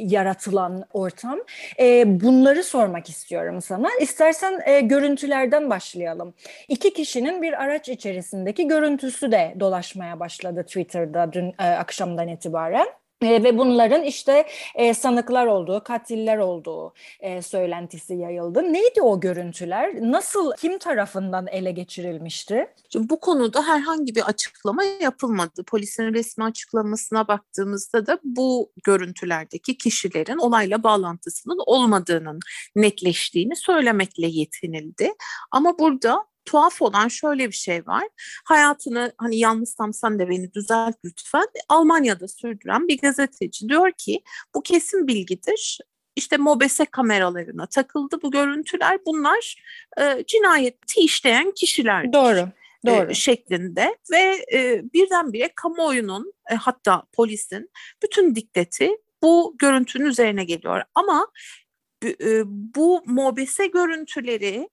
yaratılan 0.02 0.84
ortam? 0.92 1.38
E, 1.80 2.20
bunları 2.20 2.64
sormak 2.64 3.08
istiyorum 3.08 3.60
sana. 3.60 3.88
İstersen 4.00 4.60
e, 4.66 4.80
görüntülerden 4.80 5.70
başlayalım. 5.70 6.34
İki 6.68 6.92
kişinin 6.92 7.42
bir 7.42 7.62
araç 7.62 7.88
içerisindeki 7.88 8.68
görüntüsü 8.68 9.32
de 9.32 9.54
dolaşmaya 9.60 10.20
başladı 10.20 10.62
Twitter'da 10.62 11.32
dün 11.32 11.54
e, 11.58 11.64
akşamdan 11.64 12.28
itibaren. 12.28 12.86
E, 13.22 13.42
ve 13.42 13.58
bunların 13.58 14.02
işte 14.02 14.46
e, 14.74 14.94
sanıklar 14.94 15.46
olduğu, 15.46 15.84
katiller 15.84 16.38
olduğu 16.38 16.94
e, 17.20 17.42
söylentisi 17.42 18.14
yayıldı. 18.14 18.62
Neydi 18.72 19.02
o 19.02 19.20
görüntüler? 19.20 19.94
Nasıl, 20.00 20.52
kim 20.52 20.78
tarafından 20.78 21.46
ele 21.46 21.70
geçirilmişti? 21.70 22.66
Şimdi 22.92 23.08
bu 23.08 23.20
konuda 23.20 23.68
herhangi 23.68 24.14
bir 24.14 24.22
açıklama 24.22 24.84
yapılmadı. 24.84 25.64
Polisin 25.66 26.14
resmi 26.14 26.44
açıklamasına 26.44 27.28
baktığımızda 27.28 28.06
da 28.06 28.18
bu 28.24 28.72
görüntülerdeki 28.84 29.78
kişilerin 29.78 30.38
olayla 30.38 30.82
bağlantısının 30.82 31.58
olmadığının 31.66 32.38
netleştiğini 32.76 33.56
söylemekle 33.56 34.26
yetinildi. 34.26 35.12
Ama 35.50 35.78
burada 35.78 36.24
tuhaf 36.50 36.82
olan 36.82 37.08
şöyle 37.08 37.48
bir 37.48 37.54
şey 37.54 37.86
var. 37.86 38.04
Hayatını 38.44 39.12
hani 39.18 39.38
yalnızsam 39.38 39.94
sen 39.94 40.18
de 40.18 40.28
beni 40.28 40.52
düzelt 40.52 40.96
lütfen. 41.04 41.46
Almanya'da 41.68 42.28
sürdüren 42.28 42.88
bir 42.88 42.98
gazeteci 42.98 43.68
diyor 43.68 43.92
ki 43.92 44.22
bu 44.54 44.62
kesin 44.62 45.06
bilgidir. 45.06 45.78
İşte 46.16 46.36
mobese 46.36 46.84
kameralarına 46.84 47.66
takıldı 47.66 48.22
bu 48.22 48.30
görüntüler. 48.30 48.98
Bunlar 49.06 49.62
e, 50.00 50.24
cinayeti 50.26 51.00
işleyen 51.00 51.50
kişiler. 51.50 52.12
Doğru. 52.12 52.48
Doğru. 52.86 53.10
E, 53.10 53.14
şeklinde 53.14 53.96
ve 54.12 54.46
e, 54.52 54.82
birdenbire 54.94 55.50
kamuoyunun 55.54 56.32
e, 56.50 56.54
hatta 56.54 57.02
polisin 57.12 57.70
bütün 58.02 58.34
dikkati 58.34 58.90
bu 59.22 59.54
görüntünün 59.58 60.06
üzerine 60.06 60.44
geliyor. 60.44 60.82
Ama 60.94 61.26
bu 62.46 63.02
mobese 63.06 63.66
görüntüleri 63.66 64.68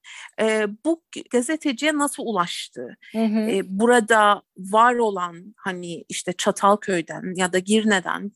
bu 0.85 1.03
gazeteciye 1.31 1.97
nasıl 1.97 2.23
ulaştı? 2.25 2.97
Hı 3.11 3.23
hı. 3.23 3.61
Burada 3.63 4.41
var 4.57 4.95
olan 4.95 5.55
hani 5.57 6.03
işte 6.09 6.33
Çatalköy'den 6.33 7.35
ya 7.35 7.53
da 7.53 7.59
Girne'den 7.59 8.31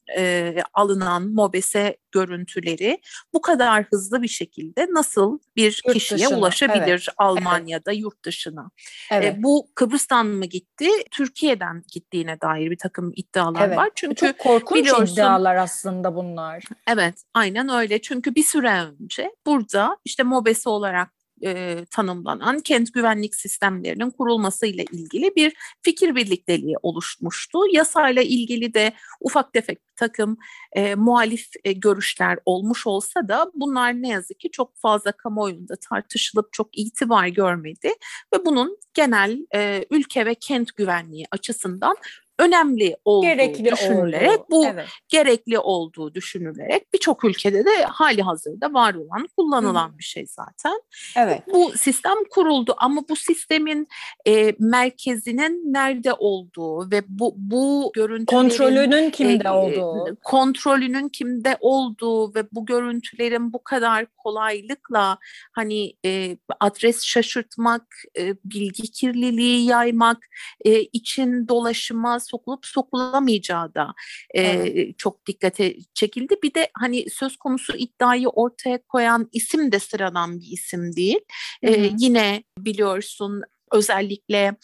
alınan 0.73 1.27
mobese 1.27 1.97
görüntüleri 2.11 3.01
bu 3.33 3.41
kadar 3.41 3.83
hızlı 3.83 4.21
bir 4.21 4.27
şekilde 4.27 4.87
nasıl 4.89 5.39
bir 5.55 5.81
yurt 5.85 5.93
kişiye 5.93 6.19
dışına, 6.19 6.37
ulaşabilir 6.37 6.85
evet. 6.87 7.07
Almanya'da 7.17 7.91
evet. 7.91 8.01
yurt 8.01 8.25
dışına? 8.25 8.71
Evet. 9.11 9.35
bu 9.37 9.67
Kıbrıs'tan 9.75 10.27
mı 10.27 10.45
gitti? 10.45 10.89
Türkiye'den 11.11 11.83
gittiğine 11.93 12.41
dair 12.41 12.71
bir 12.71 12.77
takım 12.77 13.11
iddialar 13.15 13.67
evet. 13.67 13.77
var. 13.77 13.89
Çünkü 13.95 14.15
Çok 14.15 14.37
korkunç 14.37 14.87
iddialar 14.87 15.55
aslında 15.55 16.15
bunlar. 16.15 16.63
Evet, 16.87 17.23
aynen 17.33 17.69
öyle. 17.69 18.01
Çünkü 18.01 18.35
bir 18.35 18.43
süre 18.43 18.80
önce 18.87 19.31
burada 19.45 19.97
işte 20.05 20.23
MOBESE 20.23 20.69
olarak 20.69 21.11
e, 21.45 21.85
tanımlanan 21.91 22.59
kent 22.59 22.93
güvenlik 22.93 23.35
sistemlerinin 23.35 24.09
kurulması 24.09 24.65
ile 24.65 24.83
ilgili 24.83 25.35
bir 25.35 25.53
fikir 25.81 26.15
birlikteliği 26.15 26.75
oluşmuştu. 26.81 27.59
Yasayla 27.71 28.21
ilgili 28.21 28.73
de 28.73 28.93
ufak 29.21 29.53
tefek 29.53 29.77
bir 29.87 29.95
takım 29.95 30.37
e, 30.73 30.95
muhalif 30.95 31.47
e, 31.63 31.71
görüşler 31.71 32.39
olmuş 32.45 32.87
olsa 32.87 33.27
da 33.27 33.51
bunlar 33.53 34.01
ne 34.01 34.07
yazık 34.07 34.39
ki 34.39 34.51
çok 34.51 34.77
fazla 34.77 35.11
kamuoyunda 35.11 35.75
tartışılıp 35.89 36.53
çok 36.53 36.77
itibar 36.77 37.27
görmedi 37.27 37.89
ve 38.33 38.45
bunun 38.45 38.77
genel 38.93 39.45
e, 39.55 39.85
ülke 39.91 40.25
ve 40.25 40.35
kent 40.35 40.75
güvenliği 40.75 41.25
açısından 41.31 41.95
önemli 42.41 42.97
olduğu 43.05 43.25
gerekli 43.25 43.71
düşünülerek 43.71 44.39
olduğu, 44.39 44.45
bu 44.51 44.65
evet. 44.65 44.87
gerekli 45.09 45.59
olduğu 45.59 46.13
düşünülerek 46.13 46.93
birçok 46.93 47.23
ülkede 47.23 47.65
de 47.65 47.85
hali 47.85 48.21
hazırda 48.21 48.73
var 48.73 48.93
olan 48.93 49.27
kullanılan 49.37 49.89
Hı. 49.93 49.97
bir 49.97 50.03
şey 50.03 50.25
zaten. 50.27 50.81
Evet. 51.17 51.41
Bu 51.53 51.71
sistem 51.77 52.17
kuruldu 52.29 52.75
ama 52.77 53.01
bu 53.09 53.15
sistemin 53.15 53.87
e, 54.27 54.53
merkezinin 54.59 55.73
nerede 55.73 56.13
olduğu 56.13 56.91
ve 56.91 57.03
bu 57.07 57.33
bu 57.37 57.91
görüntülerin 57.95 58.25
kontrolünün 58.25 59.09
kimde 59.09 59.47
e, 59.47 59.51
olduğu 59.51 60.17
kontrolünün 60.23 61.09
kimde 61.09 61.57
olduğu 61.59 62.35
ve 62.35 62.43
bu 62.51 62.65
görüntülerin 62.65 63.53
bu 63.53 63.63
kadar 63.63 64.05
kolaylıkla 64.17 65.17
hani 65.51 65.93
e, 66.05 66.37
adres 66.59 67.03
şaşırtmak, 67.03 67.83
e, 68.17 68.35
bilgi 68.45 68.91
kirliliği 68.91 69.65
yaymak, 69.65 70.27
e, 70.65 70.81
için 70.81 71.47
dolaşıma 71.47 72.19
sokulup 72.31 72.65
sokulamayacağı 72.65 73.75
da 73.75 73.93
e, 74.33 74.41
evet. 74.41 74.97
çok 74.97 75.25
dikkate 75.25 75.75
çekildi. 75.93 76.35
Bir 76.43 76.53
de 76.53 76.69
hani 76.77 77.09
söz 77.09 77.37
konusu 77.37 77.77
iddiayı 77.77 78.29
ortaya 78.29 78.79
koyan 78.87 79.29
isim 79.31 79.71
de 79.71 79.79
sıradan 79.79 80.39
bir 80.39 80.47
isim 80.51 80.95
değil. 80.95 81.19
Hı 81.65 81.71
hı. 81.71 81.75
E, 81.75 81.91
yine 81.97 82.43
biliyorsun 82.57 83.41
özellikle 83.71 84.55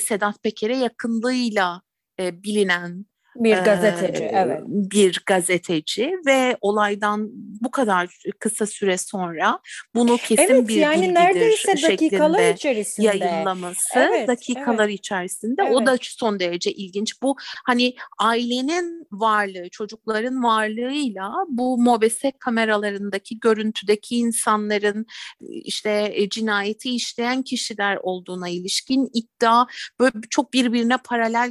Sedat 0.00 0.42
Peker'e 0.42 0.76
yakınlığıyla 0.76 1.82
e, 2.20 2.42
bilinen 2.42 3.06
bir 3.36 3.56
gazeteci, 3.56 4.22
ee, 4.24 4.30
evet. 4.34 4.60
Bir 4.66 5.22
gazeteci 5.26 6.14
ve 6.26 6.56
olaydan 6.60 7.28
bu 7.34 7.70
kadar 7.70 8.18
kısa 8.38 8.66
süre 8.66 8.98
sonra 8.98 9.58
bunu 9.94 10.16
kesin 10.16 10.42
evet, 10.42 10.68
bir 10.68 10.76
yani 10.76 11.02
bilgidir 11.02 11.14
neredeyse 11.14 11.82
dakikalar 11.82 12.54
içerisinde 12.54 13.06
yayınlaması 13.06 13.98
evet, 13.98 14.28
dakikalar 14.28 14.88
evet. 14.88 14.98
içerisinde 14.98 15.62
evet. 15.62 15.76
o 15.76 15.86
da 15.86 15.96
son 16.00 16.40
derece 16.40 16.72
ilginç. 16.72 17.22
Bu 17.22 17.36
hani 17.66 17.94
ailenin 18.18 19.06
varlığı, 19.12 19.68
çocukların 19.68 20.42
varlığıyla 20.42 21.32
bu 21.48 21.78
mobese 21.78 22.32
kameralarındaki 22.38 23.40
görüntüdeki 23.40 24.16
insanların 24.16 25.06
işte 25.40 26.14
cinayeti 26.30 26.90
işleyen 26.90 27.42
kişiler 27.42 27.98
olduğuna 28.02 28.48
ilişkin 28.48 29.10
iddia 29.14 29.66
böyle 30.00 30.12
çok 30.30 30.52
birbirine 30.52 30.96
paralel 31.04 31.50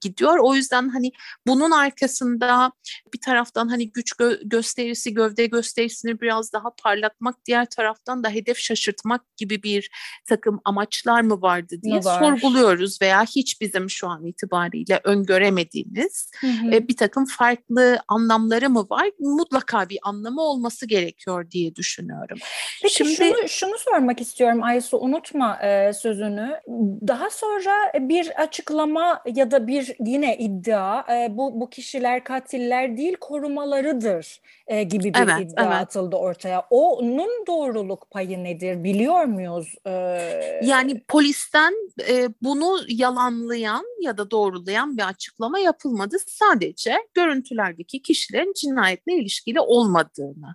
gidiyor. 0.00 0.38
O 0.42 0.54
yüzden 0.54 0.88
hani 0.88 1.12
bunun 1.46 1.70
arkasında 1.70 2.72
bir 3.14 3.20
taraftan 3.20 3.68
hani 3.68 3.92
güç 3.92 4.12
gö- 4.12 4.48
gösterisi, 4.48 5.14
gövde 5.14 5.46
gösterisini 5.46 6.20
biraz 6.20 6.52
daha 6.52 6.68
parlatmak, 6.82 7.36
diğer 7.46 7.66
taraftan 7.66 8.24
da 8.24 8.30
hedef 8.30 8.58
şaşırtmak 8.58 9.36
gibi 9.36 9.62
bir 9.62 9.90
takım 10.28 10.60
amaçlar 10.64 11.20
mı 11.20 11.42
vardı 11.42 11.76
diye 11.82 12.04
var. 12.04 12.18
sorguluyoruz 12.18 13.02
veya 13.02 13.24
hiç 13.24 13.60
bizim 13.60 13.90
şu 13.90 14.08
an 14.08 14.26
itibariyle 14.26 15.00
öngöremediğimiz 15.04 16.30
e, 16.72 16.88
bir 16.88 16.96
takım 16.96 17.24
farklı 17.24 17.98
anlamları 18.08 18.70
mı 18.70 18.86
var? 18.90 19.10
Mutlaka 19.18 19.88
bir 19.88 19.98
anlamı 20.02 20.40
olması 20.40 20.86
gerekiyor 20.86 21.50
diye 21.50 21.74
düşünüyorum. 21.74 22.38
Peki 22.82 22.94
Şimdi, 22.94 23.14
şunu, 23.14 23.48
şunu 23.48 23.78
sormak 23.78 24.20
istiyorum 24.20 24.62
Aysu 24.62 24.98
unutma 24.98 25.58
e, 25.62 25.92
sözünü. 25.92 26.60
Daha 27.08 27.30
sonra 27.30 27.92
bir 27.94 28.42
açıklama 28.42 29.22
ya 29.34 29.50
da 29.50 29.66
bir 29.66 29.94
yine 30.00 30.38
iddia 30.38 31.05
e, 31.10 31.36
bu, 31.36 31.60
bu 31.60 31.70
kişiler 31.70 32.24
katiller 32.24 32.96
değil 32.96 33.16
korumalarıdır 33.20 34.40
e, 34.66 34.82
gibi 34.82 35.14
bir 35.14 35.18
evet, 35.18 35.52
iddia 35.52 35.64
evet. 35.64 35.74
atıldı 35.74 36.16
ortaya. 36.16 36.66
Onun 36.70 37.46
doğruluk 37.46 38.10
payı 38.10 38.44
nedir 38.44 38.84
biliyor 38.84 39.24
muyuz? 39.24 39.74
E, 39.86 39.90
yani 40.62 41.00
polisten 41.08 41.74
e, 42.08 42.28
bunu 42.42 42.78
yalanlayan 42.88 43.84
ya 44.00 44.18
da 44.18 44.30
doğrulayan 44.30 44.96
bir 44.96 45.08
açıklama 45.08 45.58
yapılmadı. 45.58 46.16
Sadece 46.26 46.96
görüntülerdeki 47.14 48.02
kişilerin 48.02 48.52
cinayetle 48.56 49.14
ilişkili 49.14 49.60
olmadığını 49.60 50.54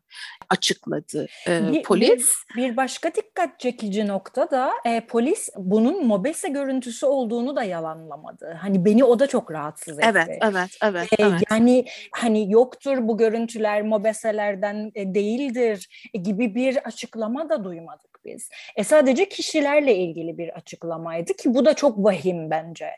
açıkladı 0.50 1.28
e, 1.48 1.74
bir, 1.74 1.84
polis. 1.84 2.30
Bir, 2.56 2.62
bir 2.62 2.78
başka 2.78 3.16
dikkat 3.16 3.60
çekici 3.60 4.08
nokta 4.08 4.52
da 4.52 4.72
e, 4.86 5.02
polis 5.08 5.50
bunun 5.58 6.08
mobese 6.08 6.50
görüntüsü 6.50 7.06
olduğunu 7.06 7.56
da 7.56 7.64
yalanlamadı. 7.64 8.58
Hani 8.62 8.86
beni 8.86 9.04
o 9.04 9.20
da 9.20 9.28
çok 9.28 9.52
rahatsız 9.52 10.00
etti. 10.00 10.08
Evet, 10.12 10.30
evet, 10.42 10.78
evet. 10.84 11.14
E, 11.14 11.16
evet. 11.20 11.42
Yani 11.52 11.86
hani 12.12 12.52
yoktur 12.52 12.98
bu 13.08 13.18
görüntüler 13.18 13.82
mobeselerden 13.82 14.92
e, 14.96 15.14
değildir 15.16 16.10
e, 16.14 16.18
gibi 16.18 16.56
bir 16.56 16.78
açıklama 16.78 17.50
da 17.50 17.64
duymadık 17.64 18.20
biz. 18.26 18.50
E 18.76 18.84
sadece 18.84 19.30
kişilerle 19.30 19.96
ilgili 19.96 20.38
bir 20.38 20.50
açıklamaydı 20.50 21.34
ki 21.34 21.54
bu 21.54 21.66
da 21.66 21.74
çok 21.74 21.98
vahim 21.98 22.50
bence. 22.50 22.90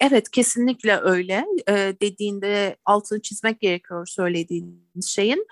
Evet 0.00 0.30
kesinlikle 0.30 0.96
öyle. 0.96 1.44
Ee, 1.68 1.94
dediğinde 2.02 2.76
altını 2.84 3.22
çizmek 3.22 3.60
gerekiyor 3.60 4.06
söylediğiniz 4.06 5.08
şeyin. 5.08 5.46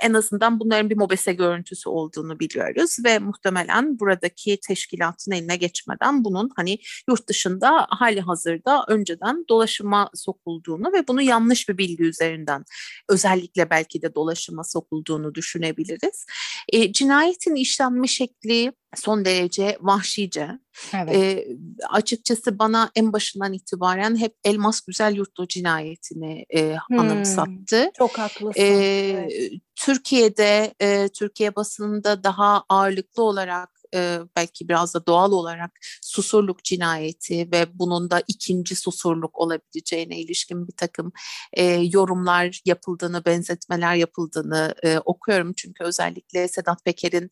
En 0.00 0.14
azından 0.14 0.60
bunların 0.60 0.90
bir 0.90 0.96
mobese 0.96 1.32
görüntüsü 1.32 1.88
olduğunu 1.88 2.40
biliyoruz 2.40 2.96
ve 3.04 3.18
muhtemelen 3.18 3.98
buradaki 4.00 4.58
teşkilatın 4.68 5.32
eline 5.32 5.56
geçmeden 5.56 6.24
bunun 6.24 6.50
hani 6.56 6.78
yurt 7.08 7.28
dışında 7.28 7.86
hali 7.90 8.20
hazırda 8.20 8.84
önceden 8.88 9.44
dolaşıma 9.48 10.10
sokulduğunu 10.14 10.92
ve 10.92 11.08
bunu 11.08 11.22
yanlış 11.22 11.68
bir 11.68 11.78
bilgi 11.78 12.04
üzerinden 12.04 12.64
özellikle 13.08 13.70
belki 13.70 14.02
de 14.02 14.14
dolaşıma 14.14 14.64
sokulduğunu 14.64 15.34
düşünebiliriz. 15.34 16.26
E, 16.68 16.92
cinayetin 16.92 17.54
işlenme 17.54 18.06
şekli 18.06 18.72
son 18.96 19.24
derece 19.24 19.78
vahşice. 19.80 20.48
Evet. 20.94 21.14
E, 21.14 21.46
açıkçası 21.90 22.58
bana 22.58 22.90
en 22.94 23.12
başından 23.12 23.52
itibaren 23.52 24.16
hep 24.16 24.34
Elmas 24.44 24.80
Güzel 24.80 25.16
Yurtlu 25.16 25.48
cinayetini 25.48 26.46
e, 26.50 26.76
hmm, 26.88 26.98
anımsattı. 26.98 27.90
Çok 27.98 28.18
haklısın. 28.18 28.60
E, 28.60 28.64
evet. 28.64 29.52
Türkiye'de, 29.76 30.74
e, 30.80 31.08
Türkiye 31.08 31.56
basınında 31.56 32.24
daha 32.24 32.64
ağırlıklı 32.68 33.22
olarak 33.22 33.70
e, 33.94 34.18
belki 34.36 34.68
biraz 34.68 34.94
da 34.94 35.06
doğal 35.06 35.32
olarak 35.32 35.70
susurluk 36.02 36.64
cinayeti 36.64 37.48
ve 37.52 37.66
bunun 37.74 38.10
da 38.10 38.22
ikinci 38.28 38.76
susurluk 38.76 39.38
olabileceğine 39.38 40.20
ilişkin 40.20 40.68
bir 40.68 40.76
takım 40.76 41.12
e, 41.52 41.64
yorumlar 41.64 42.60
yapıldığını, 42.64 43.24
benzetmeler 43.24 43.94
yapıldığını 43.94 44.74
e, 44.82 44.98
okuyorum. 44.98 45.52
Çünkü 45.52 45.84
özellikle 45.84 46.48
Sedat 46.48 46.84
Peker'in 46.84 47.30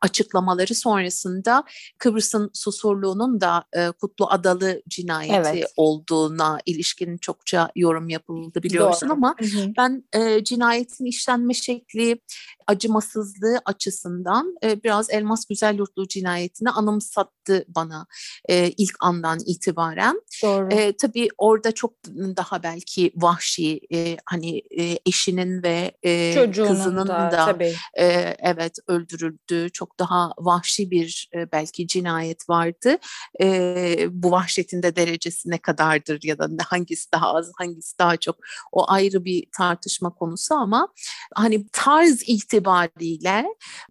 açıklamaları 0.00 0.74
sonrasında 0.74 1.64
Kıbrıs'ın 1.98 2.50
susurluğunun 2.54 3.40
da 3.40 3.64
e, 3.76 3.90
Kutlu 3.90 4.30
Adalı 4.30 4.82
cinayeti 4.88 5.48
evet. 5.48 5.72
olduğuna 5.76 6.58
ilişkin 6.66 7.18
çokça 7.18 7.70
yorum 7.76 8.08
yapıldı 8.08 8.62
biliyorsun 8.62 9.08
Doğru. 9.08 9.16
ama 9.16 9.34
hı 9.38 9.46
hı. 9.46 9.72
ben 9.76 10.04
e, 10.12 10.44
cinayetin 10.44 11.04
işlenme 11.04 11.54
şekli, 11.54 12.20
acımasızlığı 12.68 13.60
açısından 13.64 14.54
e, 14.64 14.82
biraz 14.82 15.10
Elmas 15.10 15.44
Güzel 15.44 15.78
Yurtlu 15.78 16.08
cinayetini 16.08 16.70
anımsattı 16.70 17.64
bana 17.68 18.06
e, 18.48 18.70
ilk 18.70 18.96
andan 19.00 19.38
itibaren. 19.46 20.22
Doğru. 20.42 20.68
E, 20.70 20.96
tabii 20.96 21.28
orada 21.38 21.72
çok 21.72 21.94
daha 22.36 22.62
belki 22.62 23.12
vahşi 23.16 23.80
e, 23.92 24.16
hani 24.24 24.62
e, 24.78 24.98
eşinin 25.06 25.62
ve 25.62 25.92
e, 26.02 26.34
kızının 26.52 27.08
da, 27.08 27.32
da 27.32 27.44
tabii. 27.46 27.74
E, 27.98 28.36
evet 28.38 28.78
öldürüldüğü 28.86 29.70
çok 29.72 29.98
daha 29.98 30.32
vahşi 30.38 30.90
bir 30.90 31.30
e, 31.34 31.52
belki 31.52 31.86
cinayet 31.86 32.48
vardı. 32.48 32.98
E, 33.42 34.06
bu 34.10 34.30
vahşetin 34.30 34.82
de 34.82 34.96
derecesi 34.96 35.50
ne 35.50 35.58
kadardır 35.58 36.20
ya 36.22 36.38
da 36.38 36.48
hangisi 36.66 37.12
daha 37.12 37.34
az 37.34 37.50
hangisi 37.58 37.98
daha 37.98 38.16
çok 38.16 38.36
o 38.72 38.90
ayrı 38.90 39.24
bir 39.24 39.44
tartışma 39.56 40.10
konusu 40.10 40.54
ama 40.54 40.88
hani 41.34 41.66
tarz 41.72 42.22
itibariyle 42.26 42.57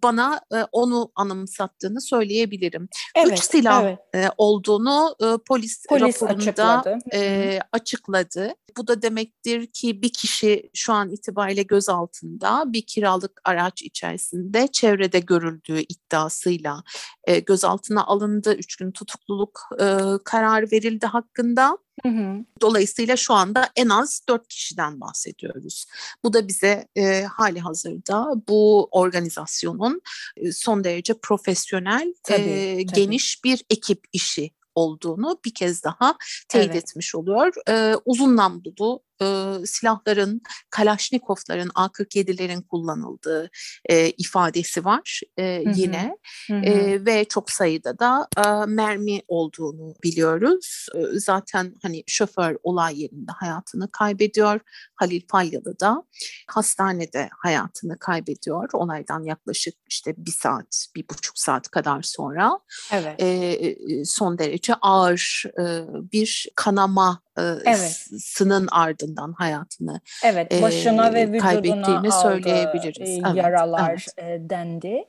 bana 0.02 0.40
e, 0.54 0.56
onu 0.72 1.12
anımsattığını 1.14 2.00
söyleyebilirim. 2.00 2.88
Evet, 3.14 3.32
Üç 3.32 3.44
silah 3.44 3.82
evet. 3.82 3.98
e, 4.14 4.30
olduğunu 4.38 5.16
e, 5.20 5.26
polis, 5.48 5.86
polis 5.88 6.22
raporunda 6.22 6.78
açıkladı. 6.78 6.98
E, 7.12 7.58
açıkladı. 7.72 8.54
Bu 8.76 8.86
da 8.86 9.02
demektir 9.02 9.66
ki 9.66 10.02
bir 10.02 10.12
kişi 10.12 10.70
şu 10.74 10.92
an 10.92 11.10
itibariyle 11.10 11.62
gözaltında 11.62 12.64
bir 12.66 12.82
kiralık 12.86 13.40
araç 13.44 13.82
içerisinde 13.82 14.66
çevrede 14.66 15.20
görüldüğü 15.20 15.80
iddiasıyla 15.80 16.82
e, 17.24 17.38
gözaltına 17.38 18.04
alındı. 18.04 18.54
Üç 18.54 18.76
gün 18.76 18.92
tutukluluk 18.92 19.60
e, 19.80 19.86
kararı 20.24 20.66
verildi 20.72 21.06
hakkında. 21.06 21.78
Hı 22.02 22.08
hı. 22.08 22.44
Dolayısıyla 22.60 23.16
şu 23.16 23.34
anda 23.34 23.70
en 23.76 23.88
az 23.88 24.22
dört 24.28 24.48
kişiden 24.48 25.00
bahsediyoruz. 25.00 25.86
Bu 26.24 26.32
da 26.32 26.48
bize 26.48 26.88
e, 26.96 27.22
hali 27.22 27.60
hazırda 27.60 28.26
bu 28.48 28.88
organizasyonun 28.90 30.00
e, 30.36 30.52
son 30.52 30.84
derece 30.84 31.14
profesyonel, 31.22 32.14
tabii, 32.22 32.42
e, 32.42 32.86
tabii. 32.86 32.86
geniş 32.86 33.44
bir 33.44 33.64
ekip 33.70 34.04
işi 34.12 34.50
olduğunu 34.74 35.40
bir 35.44 35.54
kez 35.54 35.84
daha 35.84 36.16
teyit 36.48 36.70
evet. 36.70 36.82
etmiş 36.82 37.14
oluyor. 37.14 37.54
Ee, 37.68 37.94
uzun 38.04 38.36
namlulu 38.36 39.02
e, 39.22 39.56
silahların, 39.66 40.40
Kalaşnikovların, 40.70 41.70
A-47'lerin 41.74 42.62
kullanıldığı 42.62 43.50
e, 43.84 44.10
ifadesi 44.10 44.84
var 44.84 45.20
e, 45.38 45.62
yine 45.74 46.16
hı 46.46 46.54
hı. 46.54 46.60
E, 46.60 47.04
ve 47.06 47.24
çok 47.24 47.50
sayıda 47.50 47.98
da 47.98 48.28
e, 48.36 48.66
mermi 48.66 49.22
olduğunu 49.28 49.94
biliyoruz. 50.02 50.86
E, 50.94 51.18
zaten 51.18 51.74
hani 51.82 52.04
şoför 52.06 52.56
olay 52.62 53.02
yerinde 53.02 53.32
hayatını 53.32 53.90
kaybediyor. 53.92 54.60
Halil 54.96 55.22
Falyalı 55.30 55.80
da 55.80 56.02
hastanede 56.46 57.28
hayatını 57.32 57.98
kaybediyor. 57.98 58.68
Olaydan 58.72 59.22
yaklaşık 59.22 59.74
işte 59.88 60.14
bir 60.16 60.32
saat, 60.32 60.86
bir 60.96 61.08
buçuk 61.08 61.38
saat 61.38 61.68
kadar 61.68 62.02
sonra 62.02 62.58
evet. 62.92 63.22
e, 63.22 64.04
son 64.04 64.38
derece 64.38 64.74
ağır 64.74 65.42
e, 65.60 65.64
bir 66.12 66.48
kanama 66.54 67.22
evet. 67.64 68.06
sının 68.18 68.68
ardından 68.72 69.32
hayatını 69.32 70.00
evet 70.24 70.62
başına 70.62 71.08
e, 71.08 71.14
ve 71.14 71.28
vücuduna 71.28 71.42
kaybettiğini 71.42 72.12
söyleyebiliriz. 72.12 73.20
Evet, 73.26 73.34
yaralar 73.34 74.06
evet. 74.16 74.40
dendi. 74.50 75.04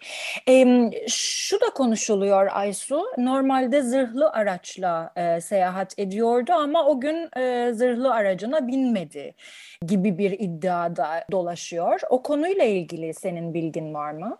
E, 0.48 0.66
şu 1.08 1.62
da 1.62 1.70
konuşuluyor 1.76 2.50
Aysu. 2.52 3.06
Normalde 3.18 3.82
zırhlı 3.82 4.30
araçla 4.30 5.14
e, 5.16 5.42
seyahat 5.42 6.00
ediyordu 6.00 6.54
ama 6.54 6.86
o 6.86 7.00
gün 7.00 7.38
e, 7.38 7.74
zırhlı 7.74 8.14
aracına 8.14 8.68
binmedi 8.68 9.36
gibi 9.88 10.18
bir 10.18 10.32
iddiada 10.32 11.26
dolaşıyor. 11.32 12.00
O 12.10 12.24
konuyla 12.24 12.64
ilgili 12.64 13.14
senin 13.14 13.54
bilgin 13.54 13.94
var 13.94 14.12
mı? 14.12 14.38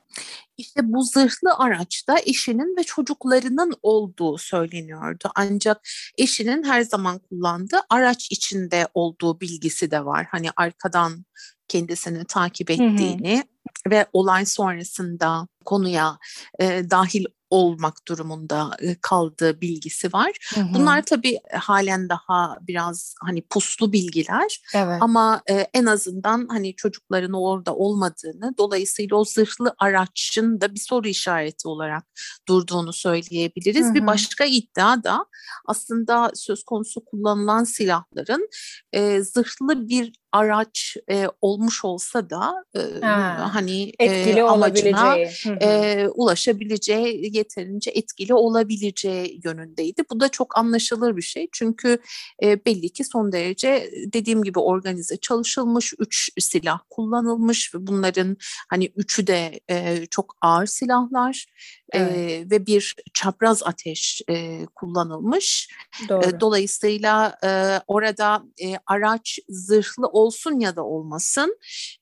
İşte 0.58 0.82
bu 0.84 1.04
zırhlı 1.04 1.54
araçta 1.58 2.16
eşinin 2.26 2.78
ve 2.78 2.84
çocuklarının 2.84 3.74
olduğu 3.84 4.38
söyleniyordu. 4.38 5.32
Ancak 5.36 5.82
eşinin 6.18 6.64
her 6.64 6.82
zaman 6.82 7.20
kullandığı 7.20 7.80
araç 7.90 8.32
içinde 8.32 8.88
olduğu 8.94 9.40
bilgisi 9.40 9.92
de 9.92 10.06
var. 10.06 10.28
Hani 10.32 10.48
arkadan 10.56 11.26
kendisini 11.70 12.26
takip 12.26 12.72
ettiğini, 12.72 13.44
ve 13.88 14.06
olay 14.14 14.46
sonrasında 14.46 15.48
konuya 15.66 16.18
e, 16.60 16.90
dahil 16.90 17.26
olmak 17.50 18.08
durumunda 18.08 18.72
kaldığı 19.02 19.62
bilgisi 19.62 20.14
var. 20.14 20.32
Hı 20.56 20.62
hı. 20.62 20.74
Bunlar 20.74 21.04
tabii 21.04 21.40
halen 21.54 22.10
daha 22.10 22.58
biraz 22.62 23.16
hani 23.22 23.42
puslu 23.42 23.94
bilgiler 23.94 24.62
evet. 24.76 24.98
ama 25.02 25.42
e, 25.50 25.54
en 25.74 25.86
azından 25.86 26.48
hani 26.52 26.76
çocukların 26.76 27.34
orada 27.34 27.76
olmadığını 27.76 28.58
dolayısıyla 28.58 29.18
o 29.18 29.26
zırhlı 29.26 29.76
araçın 29.78 30.62
da 30.62 30.76
bir 30.76 30.80
soru 30.80 31.08
işareti 31.08 31.68
olarak 31.68 32.04
durduğunu 32.48 32.94
söyleyebiliriz. 32.94 33.86
Hı 33.86 33.90
hı. 33.90 33.94
Bir 33.94 34.08
başka 34.08 34.46
iddia 34.46 35.04
da 35.04 35.26
aslında 35.68 36.32
söz 36.36 36.64
konusu 36.64 37.06
kullanılan 37.06 37.64
silahların 37.64 38.50
e, 38.94 39.22
zırhlı 39.22 39.90
bir 39.90 40.14
araç 40.32 40.98
e, 41.12 41.28
olmuş 41.60 41.86
olsa 41.86 42.30
da 42.30 42.66
e, 42.76 42.80
ha, 43.02 43.50
hani 43.54 43.92
etkili 44.00 44.40
e, 44.40 44.44
amacına 44.44 45.18
e, 45.62 46.08
ulaşabileceği 46.08 47.38
yeterince 47.38 47.92
etkili 47.92 48.34
olabileceği 48.34 49.42
yönündeydi. 49.44 50.04
Bu 50.12 50.20
da 50.20 50.30
çok 50.30 50.58
anlaşılır 50.58 51.18
bir 51.18 51.22
şey. 51.22 51.48
Çünkü 51.52 51.98
e, 52.44 52.66
belli 52.66 52.90
ki 52.90 53.04
son 53.04 53.32
derece 53.32 53.92
dediğim 54.14 54.44
gibi 54.44 54.60
organize 54.60 55.18
çalışılmış, 55.18 55.94
üç 56.00 56.30
silah 56.40 56.80
kullanılmış 56.90 57.76
ve 57.76 57.88
bunların 57.88 58.38
hani 58.70 58.86
üçü 58.96 59.28
de 59.28 59.60
e, 59.70 60.06
çok 60.06 60.36
ağır 60.42 60.66
silahlar 60.66 61.46
evet. 61.94 62.18
e, 62.18 62.50
ve 62.50 62.66
bir 62.66 62.96
çapraz 63.14 63.64
ateş 63.64 64.22
e, 64.30 64.66
kullanılmış. 64.76 65.70
Doğru. 66.10 66.26
E, 66.26 66.40
dolayısıyla 66.40 67.38
e, 67.44 67.80
orada 67.88 68.44
e, 68.62 68.74
araç 68.86 69.40
zırhlı 69.50 70.08
olsun 70.08 70.60
ya 70.60 70.76
da 70.76 70.84
olmasın 70.84 71.58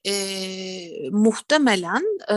e, 0.08 0.14
muhtemelen 1.12 2.04
e, 2.32 2.36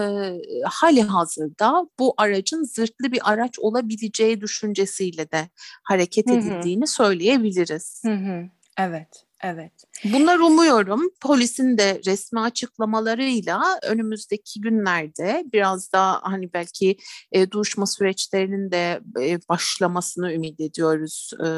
hali 0.64 1.02
hazırda 1.02 1.86
bu 1.98 2.14
aracın 2.16 2.64
zırhlı 2.64 3.12
bir 3.12 3.30
araç 3.30 3.58
olabileceği 3.58 4.40
düşüncesiyle 4.40 5.30
de 5.30 5.48
hareket 5.82 6.30
edildiğini 6.30 6.80
hı 6.80 6.84
hı. 6.84 6.90
söyleyebiliriz. 6.90 8.02
Hı 8.04 8.14
hı. 8.14 8.50
Evet. 8.78 9.29
Evet. 9.42 9.72
Bunlar 10.04 10.38
umuyorum 10.38 11.10
polisin 11.20 11.78
de 11.78 12.00
resmi 12.06 12.40
açıklamalarıyla 12.40 13.78
önümüzdeki 13.82 14.60
günlerde 14.60 15.44
biraz 15.52 15.92
daha 15.92 16.20
hani 16.22 16.52
belki 16.52 16.96
e, 17.32 17.50
duruşma 17.50 17.86
süreçlerinin 17.86 18.70
de 18.70 19.00
e, 19.20 19.38
başlamasını 19.48 20.32
ümit 20.32 20.60
ediyoruz 20.60 21.30
e, 21.44 21.48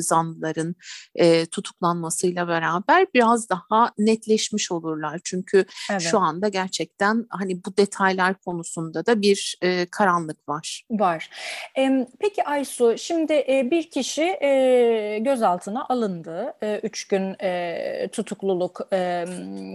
zanlıların 0.00 0.74
e, 1.14 1.46
tutuklanmasıyla 1.46 2.48
beraber 2.48 3.06
biraz 3.14 3.48
daha 3.48 3.92
netleşmiş 3.98 4.72
olurlar. 4.72 5.20
Çünkü 5.24 5.64
evet. 5.90 6.02
şu 6.02 6.18
anda 6.18 6.48
gerçekten 6.48 7.26
hani 7.30 7.64
bu 7.64 7.76
detaylar 7.76 8.34
konusunda 8.34 9.06
da 9.06 9.22
bir 9.22 9.56
e, 9.62 9.86
karanlık 9.90 10.48
var. 10.48 10.82
Var. 10.90 11.30
E, 11.78 12.06
peki 12.20 12.44
Aysu 12.44 12.94
şimdi 12.98 13.32
e, 13.32 13.68
bir 13.70 13.90
kişi 13.90 14.22
e, 14.22 15.18
gözaltına 15.20 15.86
alındı. 15.88 16.54
E, 16.62 16.80
üç 16.82 17.08
gün 17.32 17.46
e, 17.46 18.08
tutukluluk 18.12 18.80
e, 18.92 19.24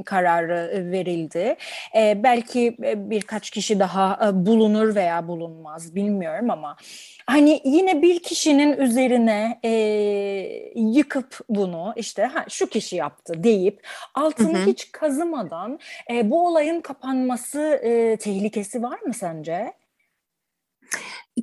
kararı 0.05 0.91
verildi. 0.91 1.55
E, 1.95 2.23
belki 2.23 2.75
birkaç 2.95 3.49
kişi 3.49 3.79
daha 3.79 4.19
e, 4.27 4.45
bulunur 4.45 4.95
veya 4.95 5.27
bulunmaz 5.27 5.95
bilmiyorum 5.95 6.49
ama 6.49 6.77
hani 7.27 7.61
yine 7.65 8.01
bir 8.01 8.19
kişinin 8.19 8.77
üzerine 8.77 9.59
e, 9.63 9.71
yıkıp 10.75 11.39
bunu 11.49 11.93
işte 11.95 12.23
ha, 12.23 12.45
şu 12.49 12.67
kişi 12.67 12.95
yaptı 12.95 13.43
deyip 13.43 13.87
altını 14.13 14.57
hı 14.57 14.61
hı. 14.61 14.65
hiç 14.65 14.91
kazımadan 14.91 15.79
e, 16.11 16.29
bu 16.29 16.47
olayın 16.47 16.81
kapanması 16.81 17.59
e, 17.61 18.17
tehlikesi 18.17 18.83
var 18.83 18.99
mı 19.01 19.13
sence? 19.13 19.73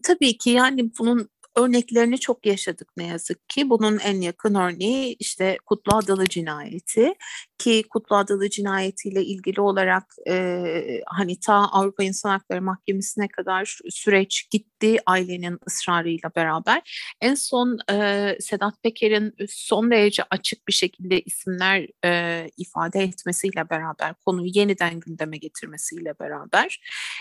Tabii 0.02 0.38
ki 0.38 0.50
yani 0.50 0.90
bunun 0.98 1.28
örneklerini 1.56 2.20
çok 2.20 2.46
yaşadık 2.46 2.88
ne 2.96 3.06
yazık 3.06 3.48
ki. 3.48 3.70
Bunun 3.70 3.98
en 3.98 4.20
yakın 4.20 4.54
örneği 4.54 5.16
işte 5.18 5.58
Kutlu 5.66 5.96
Adalı 5.96 6.24
cinayeti 6.26 7.14
ki 7.58 7.84
Kutlu 7.90 8.16
Adalı 8.16 8.50
cinayetiyle 8.50 9.24
ilgili 9.24 9.60
olarak 9.60 10.04
e, 10.28 11.02
hani 11.06 11.40
ta 11.40 11.54
Avrupa 11.54 12.04
İnsan 12.04 12.30
Hakları 12.30 12.62
Mahkemesi'ne 12.62 13.28
kadar 13.28 13.78
süreç 13.90 14.48
gitti 14.50 14.98
ailenin 15.06 15.58
ısrarıyla 15.66 16.30
beraber. 16.36 17.04
En 17.20 17.34
son 17.34 17.78
e, 17.90 18.36
Sedat 18.40 18.82
Peker'in 18.82 19.34
son 19.48 19.90
derece 19.90 20.22
açık 20.30 20.68
bir 20.68 20.72
şekilde 20.72 21.20
isimler 21.20 21.86
e, 22.04 22.50
ifade 22.56 23.00
etmesiyle 23.00 23.70
beraber 23.70 24.14
konuyu 24.26 24.50
yeniden 24.54 25.00
gündeme 25.00 25.36
getirmesiyle 25.36 26.14
beraber 26.20 26.80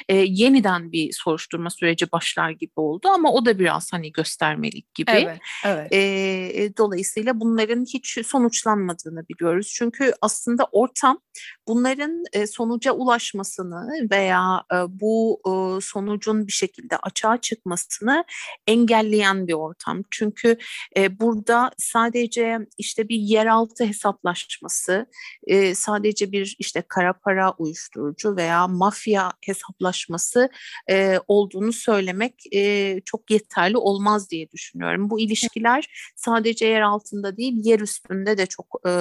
e, 0.10 0.16
yeniden 0.16 0.92
bir 0.92 1.12
soruşturma 1.12 1.70
süreci 1.70 2.12
başlar 2.12 2.50
gibi 2.50 2.74
oldu 2.76 3.08
ama 3.08 3.34
o 3.34 3.46
da 3.46 3.60
biraz 3.60 3.94
hani 3.94 4.12
göstermelik 4.24 4.94
gibi. 4.96 5.12
Evet, 5.12 5.40
evet. 5.66 5.88
E, 5.92 6.78
dolayısıyla 6.78 7.40
bunların 7.40 7.86
hiç 7.94 8.18
sonuçlanmadığını 8.28 9.28
biliyoruz. 9.30 9.74
Çünkü 9.76 10.14
aslında 10.22 10.68
ortam 10.72 11.20
bunların 11.68 12.24
e, 12.34 12.48
sonuca 12.48 12.92
ulaşmasını 12.92 14.10
veya 14.12 14.64
e, 14.74 14.76
bu 14.88 15.42
e, 15.46 15.82
sonucun 15.82 16.48
bir 16.48 16.52
şekilde 16.52 16.98
açığa 16.98 17.42
çıkmasını 17.42 18.24
engelleyen 18.68 19.48
bir 19.48 19.54
ortam. 19.54 20.02
Çünkü 20.12 20.58
e, 20.98 21.20
burada 21.20 21.72
sadece 21.78 22.60
işte 22.78 23.10
bir 23.10 23.20
yeraltı 23.20 23.86
hesaplaşması, 23.86 25.06
e, 25.48 25.76
sadece 25.76 26.32
bir 26.32 26.56
işte 26.60 26.84
kara 26.88 27.14
para 27.14 27.52
uyuşturucu 27.52 28.36
veya 28.36 28.68
mafya 28.68 29.32
hesaplaşması 29.46 30.50
e, 30.90 31.20
olduğunu 31.28 31.74
söylemek 31.74 32.34
e, 32.54 33.02
çok 33.06 33.32
yeterli 33.32 33.78
olmaz 33.78 34.13
diye 34.30 34.52
düşünüyorum. 34.52 35.10
Bu 35.10 35.20
ilişkiler 35.20 36.14
sadece 36.16 36.66
yer 36.66 36.82
altında 36.82 37.38
değil, 37.38 37.54
yer 37.66 37.80
üstünde 37.80 38.38
de 38.38 38.46
çok 38.46 38.82
e, 38.88 38.92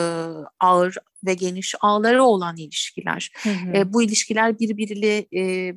ağır 0.61 0.97
ve 1.25 1.35
geniş 1.35 1.75
ağları 1.81 2.25
olan 2.25 2.57
ilişkiler. 2.57 3.31
Hı 3.43 3.51
hı. 3.51 3.77
E, 3.77 3.93
bu 3.93 4.03
ilişkiler 4.03 4.59
birbiriyle 4.59 5.19
e, 5.19 5.75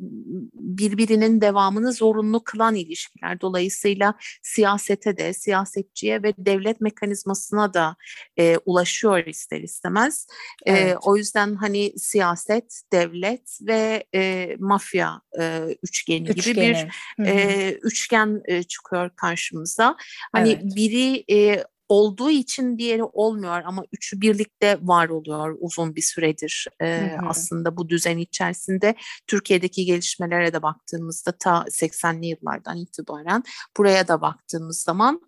birbirinin 0.54 1.42
devamını 1.42 1.94
zorunlu 1.94 2.44
kılan 2.44 2.76
ilişkiler. 2.76 3.42
Dolayısıyla 3.42 4.14
siyasete 4.42 5.18
de, 5.18 5.34
siyasetçiye 5.34 6.24
ve 6.24 6.34
devlet 6.38 6.82
mekanizmasına 6.82 7.74
da 7.74 7.96
e, 8.38 8.58
ulaşıyor 8.66 9.26
ister 9.26 9.62
istemez. 9.62 10.28
Evet. 10.66 10.88
E, 10.88 10.98
o 10.98 11.18
yüzden 11.18 11.56
hani 11.56 11.94
siyaset, 11.98 12.82
devlet 12.94 13.60
ve 13.62 14.04
e, 14.16 14.56
mafya 14.60 15.22
e, 15.40 15.76
üçgeni, 15.84 16.30
üçgeni 16.30 16.56
gibi 16.56 16.62
bir 16.62 16.76
hı 16.76 17.24
hı. 17.24 17.36
E, 17.36 17.72
üçgen 17.72 18.42
e, 18.46 18.64
çıkıyor 18.64 19.10
karşımıza. 19.16 19.98
Hani 20.32 20.50
evet. 20.50 20.76
biri 20.76 21.24
e, 21.32 21.64
olduğu 21.90 22.30
için 22.30 22.78
diğeri 22.78 23.04
olmuyor 23.04 23.62
ama 23.66 23.84
üçü 23.92 24.22
birlikte 24.22 24.78
var 24.82 25.10
oluyor 25.10 25.58
uzun 25.60 25.96
bir 25.96 26.02
süredir 26.02 26.68
e, 26.82 26.86
hı. 26.86 27.28
aslında 27.28 27.78
bu 27.78 27.90
düzen 27.90 28.18
içerisinde. 28.18 28.96
Türkiye'deki 29.28 29.86
gelişmelere 29.86 30.54
de 30.54 30.62
baktığımızda 30.62 31.32
ta 31.32 31.66
80'li 31.70 32.26
yıllardan 32.26 32.78
itibaren 32.78 33.44
buraya 33.78 34.08
da 34.08 34.22
baktığımız 34.22 34.82
zaman 34.82 35.22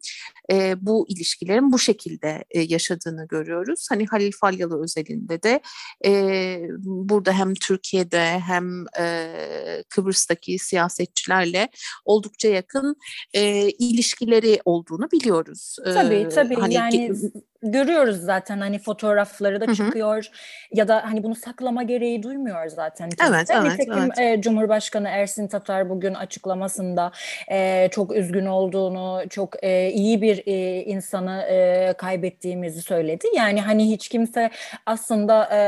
e, 0.52 0.86
bu 0.86 1.06
ilişkilerin 1.10 1.72
bu 1.72 1.80
şekilde 1.80 2.46
e, 2.52 2.62
yaşadığını 2.62 3.28
görüyoruz. 3.28 3.88
Hani 3.90 4.06
Halil 4.06 4.32
Falyalı 4.42 4.84
özelinde 4.84 5.44
de 5.44 5.62
e, 6.06 6.62
burada 6.80 7.32
hem 7.32 7.54
Türkiye'de 7.54 8.40
hem 8.40 8.86
e, 9.00 9.84
Kıbrıs'taki 9.90 10.60
siyasetçilerle 10.60 11.70
oldukça 12.06 12.48
yakın 12.48 12.96
e, 13.34 13.70
ilişkileri 13.70 14.60
olduğunu 14.66 15.12
biliyoruz. 15.12 15.76
Tabii 15.84 16.28
tabii 16.36 16.47
Tabii 16.56 16.62
hani 16.62 16.74
yani 16.74 17.12
görüyoruz 17.64 18.18
zaten 18.18 18.60
hani 18.60 18.80
fotoğrafları 18.80 19.62
da 19.62 19.66
Hı-hı. 19.66 19.76
çıkıyor 19.76 20.30
ya 20.72 20.88
da 20.88 21.04
hani 21.06 21.24
bunu 21.24 21.36
saklama 21.36 21.84
gereği 21.84 22.24
duymuyor 22.24 22.68
zaten. 22.68 23.10
Evet, 23.30 23.48
evet, 23.52 23.72
Nitekim 23.72 24.12
evet. 24.18 24.40
E, 24.40 24.42
Cumhurbaşkanı 24.42 25.08
Ersin 25.08 25.48
Tatar 25.48 25.90
bugün 25.90 26.14
açıklamasında 26.14 27.12
e, 27.52 27.90
çok 27.92 28.16
üzgün 28.16 28.46
olduğunu, 28.46 29.22
çok 29.30 29.64
e, 29.64 29.92
iyi 29.92 30.22
bir 30.22 30.44
e, 30.46 30.84
insanı 30.84 31.42
e, 31.42 31.94
kaybettiğimizi 31.98 32.82
söyledi. 32.82 33.26
Yani 33.36 33.62
hani 33.62 33.92
hiç 33.92 34.10
kimse 34.10 34.50
aslında 34.86 35.50
e, 35.54 35.60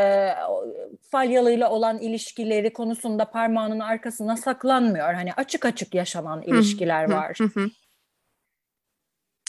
Falyalı'yla 1.11 1.69
olan 1.69 1.97
ilişkileri 1.97 2.73
konusunda 2.73 3.25
parmağının 3.25 3.79
arkasına 3.79 4.37
saklanmıyor. 4.37 5.13
Hani 5.13 5.33
açık 5.33 5.65
açık 5.65 5.95
yaşanan 5.95 6.41
ilişkiler 6.41 7.07
Hı-hı. 7.07 7.15
var. 7.15 7.37
Hı-hı. 7.37 7.69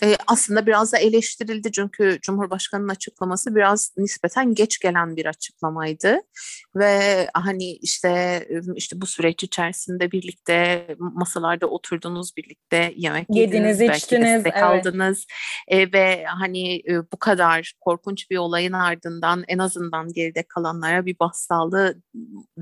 E, 0.03 0.17
aslında 0.27 0.67
biraz 0.67 0.93
da 0.93 0.99
eleştirildi 0.99 1.73
çünkü 1.73 2.19
Cumhurbaşkanı'nın 2.23 2.89
açıklaması 2.89 3.55
biraz 3.55 3.95
nispeten 3.97 4.55
geç 4.55 4.79
gelen 4.79 5.17
bir 5.17 5.27
açıklamaydı 5.27 6.19
ve 6.77 7.27
hani 7.35 7.73
işte 7.73 8.49
işte 8.77 9.01
bu 9.01 9.07
süreç 9.07 9.43
içerisinde 9.43 10.13
birlikte 10.13 10.87
masalarda 10.99 11.67
oturdunuz 11.67 12.37
birlikte 12.37 12.93
yemek 12.97 13.27
yediniz, 13.31 13.81
yediniz 13.81 13.81
belki 13.81 14.25
destek 14.25 14.53
evet. 14.55 14.63
aldınız 14.63 15.27
e, 15.69 15.93
ve 15.93 16.25
hani 16.25 16.77
e, 16.77 17.03
bu 17.13 17.17
kadar 17.19 17.73
korkunç 17.81 18.31
bir 18.31 18.37
olayın 18.37 18.73
ardından 18.73 19.45
en 19.49 19.59
azından 19.59 20.13
geride 20.13 20.43
kalanlara 20.43 21.07
bir 21.07 21.19
başsağlığı 21.19 22.03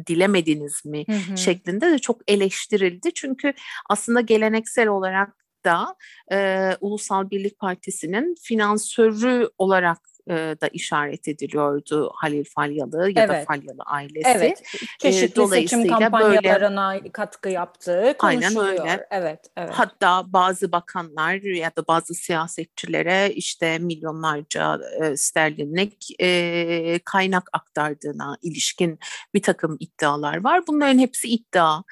dilemediniz 0.06 0.84
mi 0.84 1.04
hı 1.08 1.32
hı. 1.32 1.36
şeklinde 1.36 1.90
de 1.90 1.98
çok 1.98 2.20
eleştirildi 2.26 3.14
çünkü 3.14 3.52
aslında 3.90 4.20
geleneksel 4.20 4.88
olarak 4.88 5.47
da 5.68 5.94
e, 6.32 6.76
Ulusal 6.80 7.30
Birlik 7.30 7.58
Partisi'nin 7.58 8.34
finansörü 8.42 9.48
olarak 9.58 10.07
da 10.28 10.68
işaret 10.72 11.28
ediliyordu 11.28 12.10
Halil 12.14 12.44
Falyalı 12.44 13.10
ya 13.10 13.24
evet. 13.24 13.30
da 13.30 13.44
Falyalı 13.44 13.82
ailesi. 13.86 14.28
Evet. 14.28 14.62
Çeşitli 14.98 15.42
e, 15.42 15.46
seçim 15.46 15.88
kampanyalarına 15.88 16.94
böyle, 16.94 17.12
katkı 17.12 17.48
yaptığı 17.48 18.14
konuşuluyor. 18.18 18.68
Aynen 18.68 18.82
öyle. 18.82 19.06
Evet, 19.10 19.40
evet. 19.56 19.70
Hatta 19.72 20.32
bazı 20.32 20.72
bakanlar 20.72 21.34
ya 21.34 21.70
da 21.76 21.86
bazı 21.88 22.14
siyasetçilere 22.14 23.32
işte 23.34 23.78
milyonlarca 23.78 24.78
e, 25.02 25.16
sterlinlik 25.16 26.20
e, 26.20 27.00
kaynak 27.04 27.48
aktardığına 27.52 28.36
ilişkin 28.42 28.98
bir 29.34 29.42
takım 29.42 29.76
iddialar 29.80 30.44
var. 30.44 30.66
Bunların 30.66 30.98
hepsi 30.98 31.28
iddia. 31.28 31.82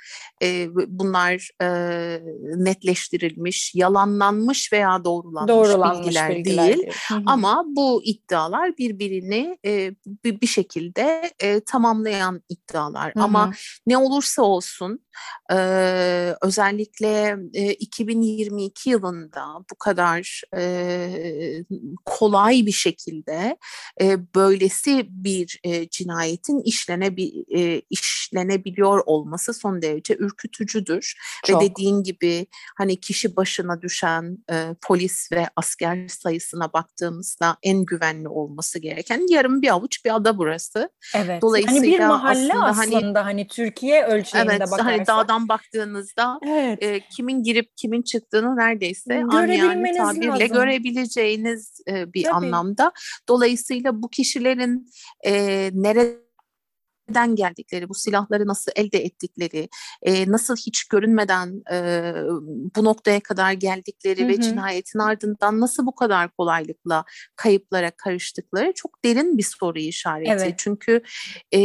E, 0.42 0.68
bunlar 0.86 1.50
e, 1.62 1.68
netleştirilmiş, 2.56 3.74
yalanlanmış 3.74 4.72
veya 4.72 5.04
doğrulanmış, 5.04 5.48
doğrulanmış 5.48 6.06
bilgiler, 6.06 6.30
bilgiler 6.30 6.66
değil. 6.66 6.76
değil. 6.76 6.92
Ama 7.26 7.64
bu 7.66 8.02
iddia 8.04 8.25
iddialar 8.26 8.78
birbirini 8.78 9.58
e, 9.64 9.94
bir, 10.24 10.40
bir 10.40 10.46
şekilde 10.46 11.30
e, 11.40 11.60
tamamlayan 11.60 12.42
iddialar. 12.48 13.14
Hı 13.14 13.20
hı. 13.20 13.24
Ama 13.24 13.52
ne 13.86 13.98
olursa 13.98 14.42
olsun 14.42 15.00
e, 15.52 15.56
özellikle 16.42 17.36
e, 17.54 17.72
2022 17.72 18.90
yılında 18.90 19.46
bu 19.70 19.78
kadar 19.78 20.42
e, 20.56 21.64
kolay 22.04 22.66
bir 22.66 22.72
şekilde 22.72 23.56
e, 24.00 24.34
böylesi 24.34 25.06
bir 25.10 25.60
e, 25.64 25.88
cinayetin 25.88 26.60
işlenebi, 26.60 27.44
e, 27.56 27.82
işlenebiliyor 27.90 29.02
olması 29.06 29.54
son 29.54 29.82
derece 29.82 30.16
ürkütücüdür. 30.16 31.14
Çok. 31.44 31.62
Ve 31.62 31.70
dediğin 31.70 32.02
gibi 32.02 32.46
hani 32.78 33.00
kişi 33.00 33.36
başına 33.36 33.82
düşen 33.82 34.38
e, 34.50 34.74
polis 34.82 35.32
ve 35.32 35.48
asker 35.56 36.08
sayısına 36.08 36.72
baktığımızda 36.72 37.56
en 37.62 37.84
güvenli 37.84 38.15
güvenli 38.16 38.28
olması 38.28 38.78
gereken 38.78 39.26
yarım 39.28 39.62
bir 39.62 39.68
avuç 39.68 40.04
bir 40.04 40.14
ada 40.14 40.38
burası. 40.38 40.90
Evet. 41.14 41.42
Dolayısıyla 41.42 41.80
hani 41.80 41.92
bir 41.92 42.00
mahalle 42.00 42.54
aslında, 42.54 42.76
hani 42.76 42.96
aslında 42.96 43.20
hani, 43.20 43.24
hani 43.24 43.46
Türkiye 43.46 44.04
ölçeğinde 44.04 44.50
evet, 44.50 44.60
bakarsak. 44.60 44.86
Hani 44.86 45.06
dağdan 45.06 45.48
baktığınızda 45.48 46.40
evet. 46.46 46.82
e, 46.82 47.00
kimin 47.16 47.42
girip 47.42 47.76
kimin 47.76 48.02
çıktığını 48.02 48.56
neredeyse 48.56 49.14
yani 49.14 49.30
tabirle 49.30 49.94
lazım. 49.94 50.52
görebileceğiniz 50.52 51.80
e, 51.88 52.12
bir 52.12 52.24
Tabii. 52.24 52.34
anlamda. 52.34 52.92
Dolayısıyla 53.28 54.02
bu 54.02 54.08
kişilerin 54.08 54.90
e, 55.26 55.32
nerede 55.72 56.25
nereden 57.08 57.36
geldikleri, 57.36 57.88
bu 57.88 57.94
silahları 57.94 58.46
nasıl 58.46 58.72
elde 58.76 59.04
ettikleri, 59.04 59.68
e, 60.02 60.30
nasıl 60.30 60.56
hiç 60.56 60.84
görünmeden 60.84 61.62
e, 61.72 62.12
bu 62.76 62.84
noktaya 62.84 63.20
kadar 63.20 63.52
geldikleri 63.52 64.20
hı 64.20 64.24
hı. 64.24 64.28
ve 64.28 64.40
cinayetin 64.40 64.98
ardından 64.98 65.60
nasıl 65.60 65.86
bu 65.86 65.94
kadar 65.94 66.30
kolaylıkla 66.30 67.04
kayıplara 67.36 67.90
karıştıkları 67.90 68.72
çok 68.74 69.04
derin 69.04 69.38
bir 69.38 69.42
soru 69.42 69.78
işareti. 69.78 70.30
Evet. 70.30 70.54
Çünkü 70.56 71.02
e, 71.52 71.60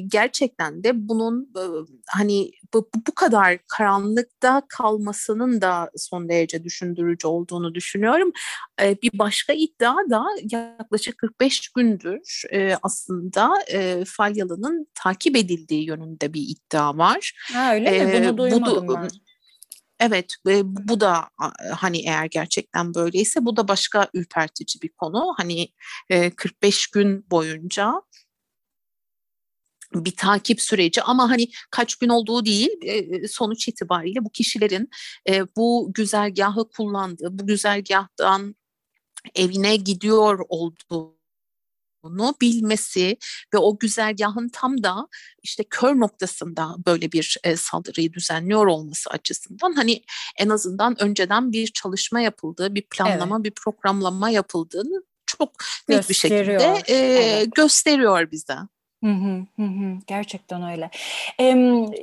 gerçekten 0.00 0.84
de 0.84 1.08
bunun 1.08 1.52
e, 1.56 1.64
hani 2.08 2.50
bu, 2.74 2.88
bu 3.08 3.14
kadar 3.14 3.58
karanlıkta 3.68 4.62
kalmasının 4.68 5.60
da 5.60 5.90
son 5.96 6.28
derece 6.28 6.64
düşündürücü 6.64 7.26
olduğunu 7.26 7.74
düşünüyorum. 7.74 8.32
E, 8.82 8.96
bir 9.02 9.18
başka 9.18 9.52
iddia 9.52 9.94
da 10.10 10.24
yaklaşık 10.52 11.18
45 11.18 11.68
gündür 11.68 12.42
e, 12.52 12.74
aslında 12.82 13.50
e, 13.72 14.04
Falyalı'nın 14.06 14.83
takip 14.94 15.36
edildiği 15.36 15.86
yönünde 15.86 16.34
bir 16.34 16.42
iddia 16.42 16.98
var. 16.98 17.32
Ha, 17.52 17.74
öyle 17.74 17.90
ee, 17.90 18.20
mi? 18.20 18.28
Bunu 18.28 18.38
duymadım 18.38 18.88
bu, 18.88 18.94
ben. 18.94 19.08
Evet 20.00 20.34
bu 20.62 21.00
da 21.00 21.28
hani 21.76 21.98
eğer 21.98 22.26
gerçekten 22.26 22.94
böyleyse 22.94 23.44
bu 23.44 23.56
da 23.56 23.68
başka 23.68 24.08
ürpertici 24.14 24.82
bir 24.82 24.88
konu. 24.88 25.34
Hani 25.36 25.68
45 26.36 26.86
gün 26.86 27.30
boyunca 27.30 27.92
bir 29.94 30.16
takip 30.16 30.60
süreci 30.60 31.02
ama 31.02 31.30
hani 31.30 31.48
kaç 31.70 31.96
gün 31.96 32.08
olduğu 32.08 32.44
değil 32.44 32.70
sonuç 33.28 33.68
itibariyle 33.68 34.24
bu 34.24 34.30
kişilerin 34.30 34.90
bu 35.56 35.90
güzergahı 35.94 36.68
kullandığı, 36.70 37.38
bu 37.38 37.46
güzergahtan 37.46 38.56
evine 39.34 39.76
gidiyor 39.76 40.38
olduğu 40.48 41.13
olduğunu 42.04 42.34
bilmesi 42.40 43.16
ve 43.54 43.58
o 43.58 43.78
güzergahın 43.78 44.48
tam 44.48 44.82
da 44.82 45.08
işte 45.42 45.64
kör 45.70 46.00
noktasında 46.00 46.76
böyle 46.86 47.12
bir 47.12 47.36
e, 47.44 47.56
saldırıyı 47.56 48.12
düzenliyor 48.12 48.66
olması 48.66 49.10
açısından 49.10 49.72
hani 49.72 50.02
en 50.38 50.48
azından 50.48 51.02
önceden 51.02 51.52
bir 51.52 51.66
çalışma 51.66 52.20
yapıldığı, 52.20 52.74
bir 52.74 52.82
planlama, 52.82 53.36
evet. 53.36 53.44
bir 53.44 53.50
programlama 53.50 54.30
yapıldığını 54.30 55.02
çok 55.26 55.50
net 55.88 56.08
bir 56.08 56.14
şekilde 56.14 56.82
e, 56.86 56.94
evet. 56.94 57.54
gösteriyor 57.54 58.30
bize. 58.30 58.56
Hı 59.04 59.62
hı, 59.62 59.96
gerçekten 60.06 60.62
öyle. 60.70 60.90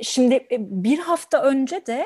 şimdi 0.02 0.46
bir 0.58 0.98
hafta 0.98 1.42
önce 1.42 1.86
de 1.86 2.04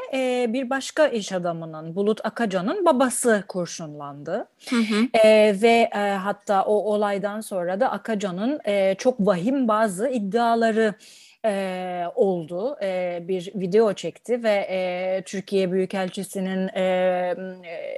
bir 0.52 0.70
başka 0.70 1.06
iş 1.06 1.32
adamının 1.32 1.96
Bulut 1.96 2.20
Akacan'ın 2.26 2.84
babası 2.84 3.44
kurşunlandı. 3.48 4.48
Hı 4.70 4.76
hı. 4.76 5.08
ve 5.62 5.90
hatta 6.22 6.64
o 6.64 6.72
olaydan 6.74 7.40
sonra 7.40 7.80
da 7.80 7.90
Akacan'ın 7.92 8.60
çok 8.94 9.20
vahim 9.20 9.68
bazı 9.68 10.08
iddiaları 10.08 10.94
e, 11.46 12.04
oldu. 12.14 12.76
E, 12.82 13.18
bir 13.28 13.52
video 13.54 13.92
çekti 13.92 14.42
ve 14.42 14.66
e, 14.70 15.22
Türkiye 15.26 15.72
Büyükelçisi'nin 15.72 16.68
e, 16.68 16.82
e, 16.82 17.96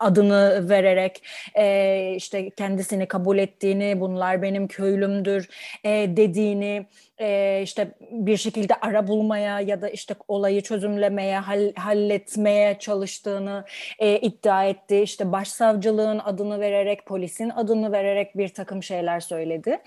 adını 0.00 0.68
vererek 0.68 1.22
e, 1.54 2.14
işte 2.16 2.50
kendisini 2.50 3.06
kabul 3.06 3.38
ettiğini, 3.38 4.00
bunlar 4.00 4.42
benim 4.42 4.68
köylümdür 4.68 5.48
e, 5.84 5.90
dediğini, 6.16 6.86
e, 7.20 7.60
işte 7.62 7.88
bir 8.10 8.36
şekilde 8.36 8.74
ara 8.74 9.08
bulmaya 9.08 9.60
ya 9.60 9.82
da 9.82 9.88
işte 9.88 10.14
olayı 10.28 10.62
çözümlemeye, 10.62 11.38
hall, 11.38 11.74
halletmeye 11.74 12.78
çalıştığını 12.78 13.64
e, 13.98 14.18
iddia 14.18 14.64
etti. 14.64 15.00
İşte 15.00 15.32
başsavcılığın 15.32 16.18
adını 16.18 16.60
vererek, 16.60 17.06
polisin 17.06 17.50
adını 17.50 17.92
vererek 17.92 18.36
bir 18.36 18.48
takım 18.48 18.82
şeyler 18.82 19.20
söyledi. 19.20 19.78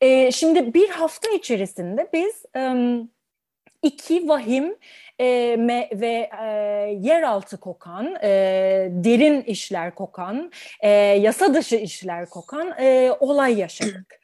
E, 0.00 0.32
şimdi 0.32 0.74
bir 0.74 0.88
hafta 0.88 1.30
içerisinde 1.30 1.81
biz 2.12 2.44
e, 2.56 2.62
iki 3.82 4.28
vahim 4.28 4.76
e, 5.20 5.26
ve 5.92 6.30
e, 6.42 6.46
yeraltı 7.00 7.60
kokan, 7.60 8.14
e, 8.22 8.28
derin 8.90 9.42
işler 9.42 9.94
kokan, 9.94 10.52
yasa 11.18 11.54
dışı 11.54 11.76
işler 11.76 12.26
kokan 12.26 12.74
olay 13.20 13.58
yaşadık. 13.58 14.20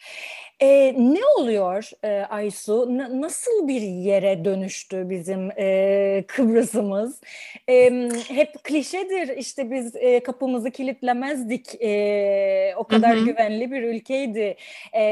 E, 0.60 0.94
ne 0.98 1.20
oluyor 1.38 1.90
e, 2.04 2.08
Aysu? 2.08 2.98
N- 2.98 3.20
nasıl 3.20 3.68
bir 3.68 3.80
yere 3.80 4.44
dönüştü 4.44 5.10
bizim 5.10 5.50
e, 5.58 6.24
Kıbrıs'ımız? 6.28 7.20
E, 7.68 8.08
hep 8.28 8.64
klişedir 8.64 9.36
işte 9.36 9.70
biz 9.70 9.96
e, 9.96 10.20
kapımızı 10.20 10.70
kilitlemezdik. 10.70 11.82
E, 11.82 12.74
o 12.76 12.84
kadar 12.84 13.16
hı 13.16 13.20
hı. 13.20 13.24
güvenli 13.24 13.72
bir 13.72 13.82
ülkeydi 13.82 14.56
e, 14.92 15.02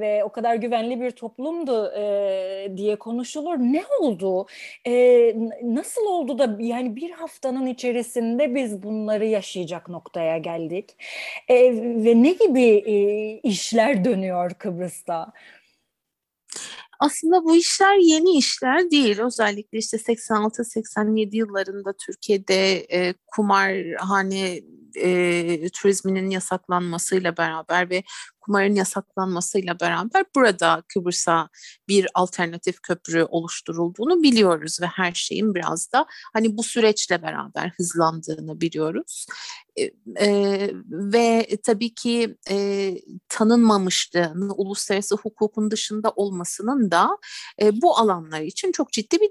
ve 0.00 0.24
o 0.24 0.28
kadar 0.28 0.54
güvenli 0.54 1.00
bir 1.00 1.10
toplumdu 1.10 1.92
e, 1.98 2.76
diye 2.76 2.96
konuşulur. 2.96 3.58
Ne 3.58 3.82
oldu? 4.00 4.46
E, 4.86 4.92
nasıl 5.62 6.06
oldu 6.06 6.38
da 6.38 6.56
yani 6.60 6.96
bir 6.96 7.10
haftanın 7.10 7.66
içerisinde 7.66 8.54
biz 8.54 8.82
bunları 8.82 9.26
yaşayacak 9.26 9.88
noktaya 9.88 10.38
geldik? 10.38 10.96
E, 11.48 11.54
ve 12.04 12.22
ne 12.22 12.32
gibi 12.32 12.64
e, 12.64 12.94
işler 13.42 14.04
dönüyor 14.04 14.50
Kıbrıs? 14.50 14.87
Kıbrıs'ta? 14.88 15.32
Aslında 17.00 17.44
bu 17.44 17.56
işler 17.56 17.96
yeni 17.98 18.38
işler 18.38 18.90
değil. 18.90 19.20
Özellikle 19.20 19.78
işte 19.78 19.96
86-87 19.96 21.36
yıllarında 21.36 21.92
Türkiye'de 22.06 22.86
e, 22.92 23.14
kumarhane 23.26 24.60
e, 24.96 25.68
turizminin 25.68 26.30
yasaklanmasıyla 26.30 27.36
beraber 27.36 27.90
ve 27.90 28.02
kumarın 28.48 28.74
yasaklanmasıyla 28.74 29.80
beraber 29.80 30.24
burada 30.34 30.82
Kıbrıs'a 30.88 31.48
bir 31.88 32.06
alternatif 32.14 32.80
köprü 32.82 33.22
oluşturulduğunu 33.22 34.22
biliyoruz 34.22 34.78
ve 34.82 34.86
her 34.86 35.12
şeyin 35.12 35.54
biraz 35.54 35.92
da 35.92 36.06
hani 36.32 36.56
bu 36.56 36.62
süreçle 36.62 37.22
beraber 37.22 37.72
hızlandığını 37.76 38.60
biliyoruz. 38.60 39.26
E, 39.76 39.90
e, 40.26 40.70
ve 40.90 41.48
tabii 41.62 41.94
ki 41.94 42.36
e, 42.50 42.94
tanınmamışlığını 43.28 44.54
uluslararası 44.54 45.16
hukukun 45.16 45.70
dışında 45.70 46.10
olmasının 46.10 46.90
da 46.90 47.18
e, 47.62 47.82
bu 47.82 47.98
alanlar 47.98 48.40
için 48.40 48.72
çok 48.72 48.92
ciddi 48.92 49.16
bir 49.20 49.30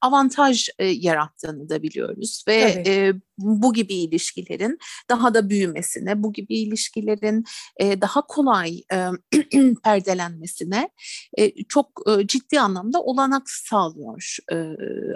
avantaj 0.00 0.68
e, 0.78 0.86
yarattığını 0.86 1.68
da 1.68 1.82
biliyoruz 1.82 2.44
ve 2.48 2.82
e, 2.86 3.12
bu 3.38 3.72
gibi 3.72 3.94
ilişkilerin 3.94 4.78
daha 5.10 5.34
da 5.34 5.50
büyümesine, 5.50 6.22
bu 6.22 6.32
gibi 6.32 6.58
ilişkilerin 6.58 7.44
e, 7.76 8.00
daha 8.00 8.22
kolay 8.26 8.82
e, 8.92 9.06
perdelenmesine 9.84 10.90
e, 11.38 11.64
çok 11.64 11.88
e, 12.06 12.26
ciddi 12.26 12.60
anlamda 12.60 13.02
olanak 13.02 13.50
sağlıyor. 13.50 14.36
E, 14.52 14.74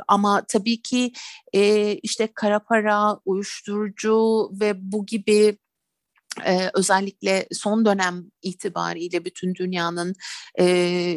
ama 0.08 0.44
tabii 0.48 0.82
ki 0.82 1.12
e, 1.52 1.92
işte 1.94 2.28
kara 2.34 2.58
para, 2.58 3.18
uyuşturucu 3.24 4.50
ve 4.60 4.92
bu 4.92 5.06
gibi 5.06 5.58
ee, 6.46 6.70
özellikle 6.74 7.46
son 7.52 7.84
dönem 7.84 8.24
itibariyle 8.42 9.24
bütün 9.24 9.54
dünyanın 9.54 10.14
e, 10.58 11.16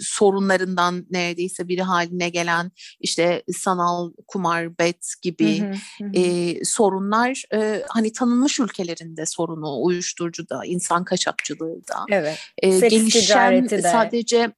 sorunlarından 0.00 1.06
neredeyse 1.10 1.68
biri 1.68 1.82
haline 1.82 2.28
gelen 2.28 2.72
işte 3.00 3.42
sanal 3.52 4.12
kumar, 4.28 4.78
bet 4.78 5.12
gibi 5.22 5.60
hı 5.60 5.64
hı, 5.64 6.04
hı. 6.04 6.10
E, 6.14 6.64
sorunlar 6.64 7.44
e, 7.54 7.82
hani 7.88 8.12
tanınmış 8.12 8.60
ülkelerinde 8.60 9.26
sorunu 9.26 9.82
uyuşturucu 9.82 10.48
da, 10.48 10.60
insan 10.64 11.04
kaçakçılığı 11.04 11.80
da, 11.88 12.04
evet. 12.10 12.38
e, 12.62 12.68
gelişen 12.78 13.70
de. 13.70 13.82
sadece 13.82 14.52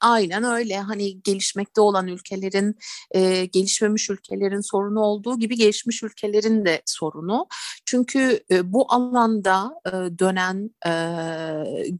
Aynen 0.00 0.44
öyle 0.44 0.80
hani 0.80 1.22
gelişmekte 1.22 1.80
olan 1.80 2.08
ülkelerin 2.08 2.78
e, 3.10 3.44
gelişmemiş 3.44 4.10
ülkelerin 4.10 4.60
sorunu 4.60 5.00
olduğu 5.00 5.38
gibi 5.38 5.56
gelişmiş 5.56 6.02
ülkelerin 6.02 6.64
de 6.64 6.82
sorunu. 6.86 7.46
Çünkü 7.84 8.44
e, 8.50 8.72
bu 8.72 8.92
alanda 8.92 9.74
e, 9.86 9.90
dönen 10.18 10.70
e, 10.86 10.92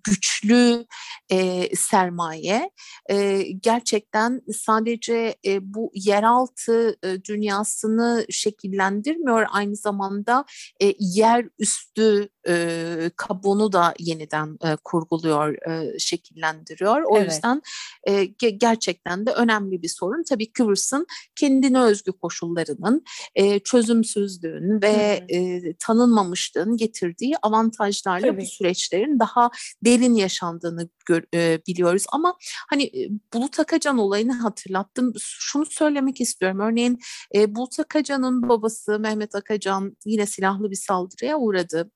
güçlü 0.04 0.86
e, 1.30 1.68
sermaye 1.76 2.70
e, 3.10 3.42
gerçekten 3.42 4.42
sadece 4.52 5.36
e, 5.46 5.74
bu 5.74 5.90
yeraltı 5.94 6.96
e, 7.04 7.24
dünyasını 7.24 8.26
şekillendirmiyor 8.30 9.46
aynı 9.50 9.76
zamanda 9.76 10.44
e, 10.82 10.94
yer 10.98 11.48
üstü 11.58 12.28
e, 12.48 13.10
kabuğunu 13.16 13.72
da 13.72 13.94
yeniden 13.98 14.58
e, 14.64 14.76
kurguluyor, 14.84 15.68
e, 15.68 15.98
şekillendiriyor. 15.98 17.02
O 17.02 17.18
evet. 17.18 17.32
yüzden 17.32 17.61
e, 18.08 18.24
gerçekten 18.50 19.26
de 19.26 19.30
önemli 19.30 19.82
bir 19.82 19.88
sorun. 19.88 20.22
Tabii 20.28 20.52
Kıbrıs'ın 20.52 21.06
kendine 21.36 21.80
özgü 21.80 22.12
koşullarının, 22.12 23.04
e, 23.34 23.58
çözümsüzlüğün 23.58 24.82
ve 24.82 25.24
e, 25.28 25.60
tanınmamışlığın 25.78 26.76
getirdiği 26.76 27.34
avantajlarla 27.42 28.26
Tabii. 28.26 28.40
bu 28.40 28.46
süreçlerin 28.46 29.20
daha 29.20 29.50
derin 29.84 30.14
yaşandığını 30.14 30.88
gör, 31.06 31.22
e, 31.34 31.60
biliyoruz. 31.66 32.04
Ama 32.12 32.36
hani 32.70 32.84
e, 32.84 33.08
Bulut 33.34 33.60
Akacan 33.60 33.98
olayını 33.98 34.32
hatırlattım. 34.32 35.12
Şunu 35.20 35.66
söylemek 35.66 36.20
istiyorum. 36.20 36.60
Örneğin 36.60 36.98
e, 37.34 37.54
Bulut 37.54 37.80
Akacan'ın 37.80 38.48
babası 38.48 38.98
Mehmet 38.98 39.34
Akacan 39.34 39.96
yine 40.06 40.26
silahlı 40.26 40.70
bir 40.70 40.76
saldırıya 40.76 41.38
uğradı 41.38 41.90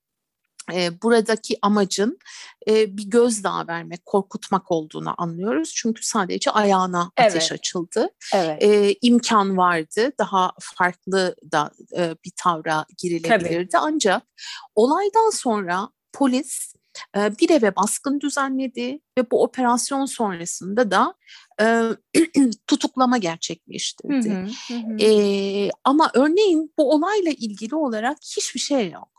e, 0.75 1.03
buradaki 1.03 1.59
amacın 1.63 2.19
e, 2.69 2.97
bir 2.97 3.11
gözdağı 3.11 3.67
vermek, 3.67 4.07
korkutmak 4.07 4.71
olduğunu 4.71 5.15
anlıyoruz. 5.19 5.73
Çünkü 5.75 6.07
sadece 6.07 6.51
ayağına 6.51 7.11
evet. 7.17 7.31
ateş 7.31 7.53
açıldı. 7.53 8.09
Evet. 8.35 8.63
E, 8.63 8.95
imkan 9.03 9.57
vardı, 9.57 10.13
daha 10.19 10.53
farklı 10.61 11.37
da 11.53 11.71
e, 11.97 12.15
bir 12.25 12.33
tavra 12.37 12.87
girilebilirdi. 12.99 13.69
Tabii. 13.73 13.83
Ancak 13.83 14.23
olaydan 14.75 15.31
sonra 15.31 15.89
polis 16.13 16.75
e, 17.17 17.39
bir 17.39 17.51
eve 17.51 17.77
baskın 17.77 18.21
düzenledi 18.21 19.01
ve 19.19 19.31
bu 19.31 19.43
operasyon 19.43 20.07
sonrasında 20.07 20.91
da 20.91 21.15
e, 21.61 21.83
tutuklama 22.67 23.19
gerçekleştirdi. 23.19 24.31
Hı 24.31 24.75
hı, 24.75 24.79
hı. 24.79 25.05
E, 25.05 25.71
ama 25.85 26.11
örneğin 26.15 26.73
bu 26.79 26.93
olayla 26.93 27.31
ilgili 27.31 27.75
olarak 27.75 28.19
hiçbir 28.37 28.61
şey 28.61 28.91
yok. 28.91 29.16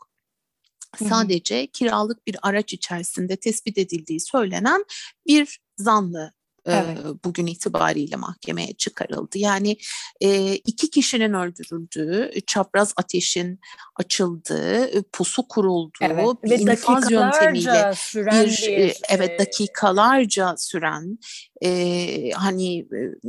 Sadece 0.96 1.66
kiralık 1.66 2.26
bir 2.26 2.36
araç 2.42 2.72
içerisinde 2.72 3.36
tespit 3.36 3.78
edildiği 3.78 4.20
söylenen 4.20 4.84
bir 5.26 5.60
zanlı 5.76 6.32
evet. 6.72 6.98
bugün 7.24 7.46
itibariyle 7.46 8.16
mahkemeye 8.16 8.72
çıkarıldı. 8.72 9.38
Yani 9.38 9.76
e, 10.20 10.54
iki 10.54 10.90
kişinin 10.90 11.32
öldürüldüğü, 11.32 12.30
çapraz 12.46 12.92
ateşin 12.96 13.60
açıldığı, 13.96 15.02
pusu 15.12 15.48
kurulduğu, 15.48 15.98
evet. 16.00 16.26
bir 16.44 16.50
Ve 16.50 16.72
infaz 16.72 17.10
yöntemiyle 17.10 17.92
süren 17.96 18.46
bir, 18.46 18.66
bir 18.66 18.96
evet 19.08 19.40
dakikalarca 19.40 20.54
süren 20.56 21.18
e, 21.64 22.30
hani 22.30 22.86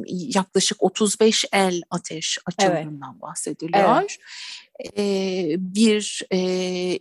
yaklaşık 0.10 0.84
35 0.84 1.46
el 1.52 1.82
ateş 1.90 2.38
açıldığından 2.46 3.12
evet. 3.12 3.22
bahsediliyor. 3.22 4.00
Evet 4.02 4.18
e, 4.98 5.56
bir 5.58 6.22
e, 6.32 6.40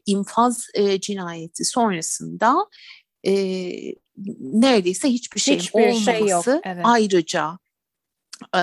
infaz 0.07 0.67
e, 0.75 1.01
cinayeti 1.01 1.65
sonrasında 1.65 2.67
e, 3.27 3.33
neredeyse 4.41 5.09
hiçbir 5.09 5.41
şeyin 5.41 5.59
hiçbir 5.59 5.81
olmaması 5.81 6.05
şey 6.05 6.21
yok. 6.21 6.45
Evet. 6.65 6.85
ayrıca 6.85 7.59
e, 8.55 8.61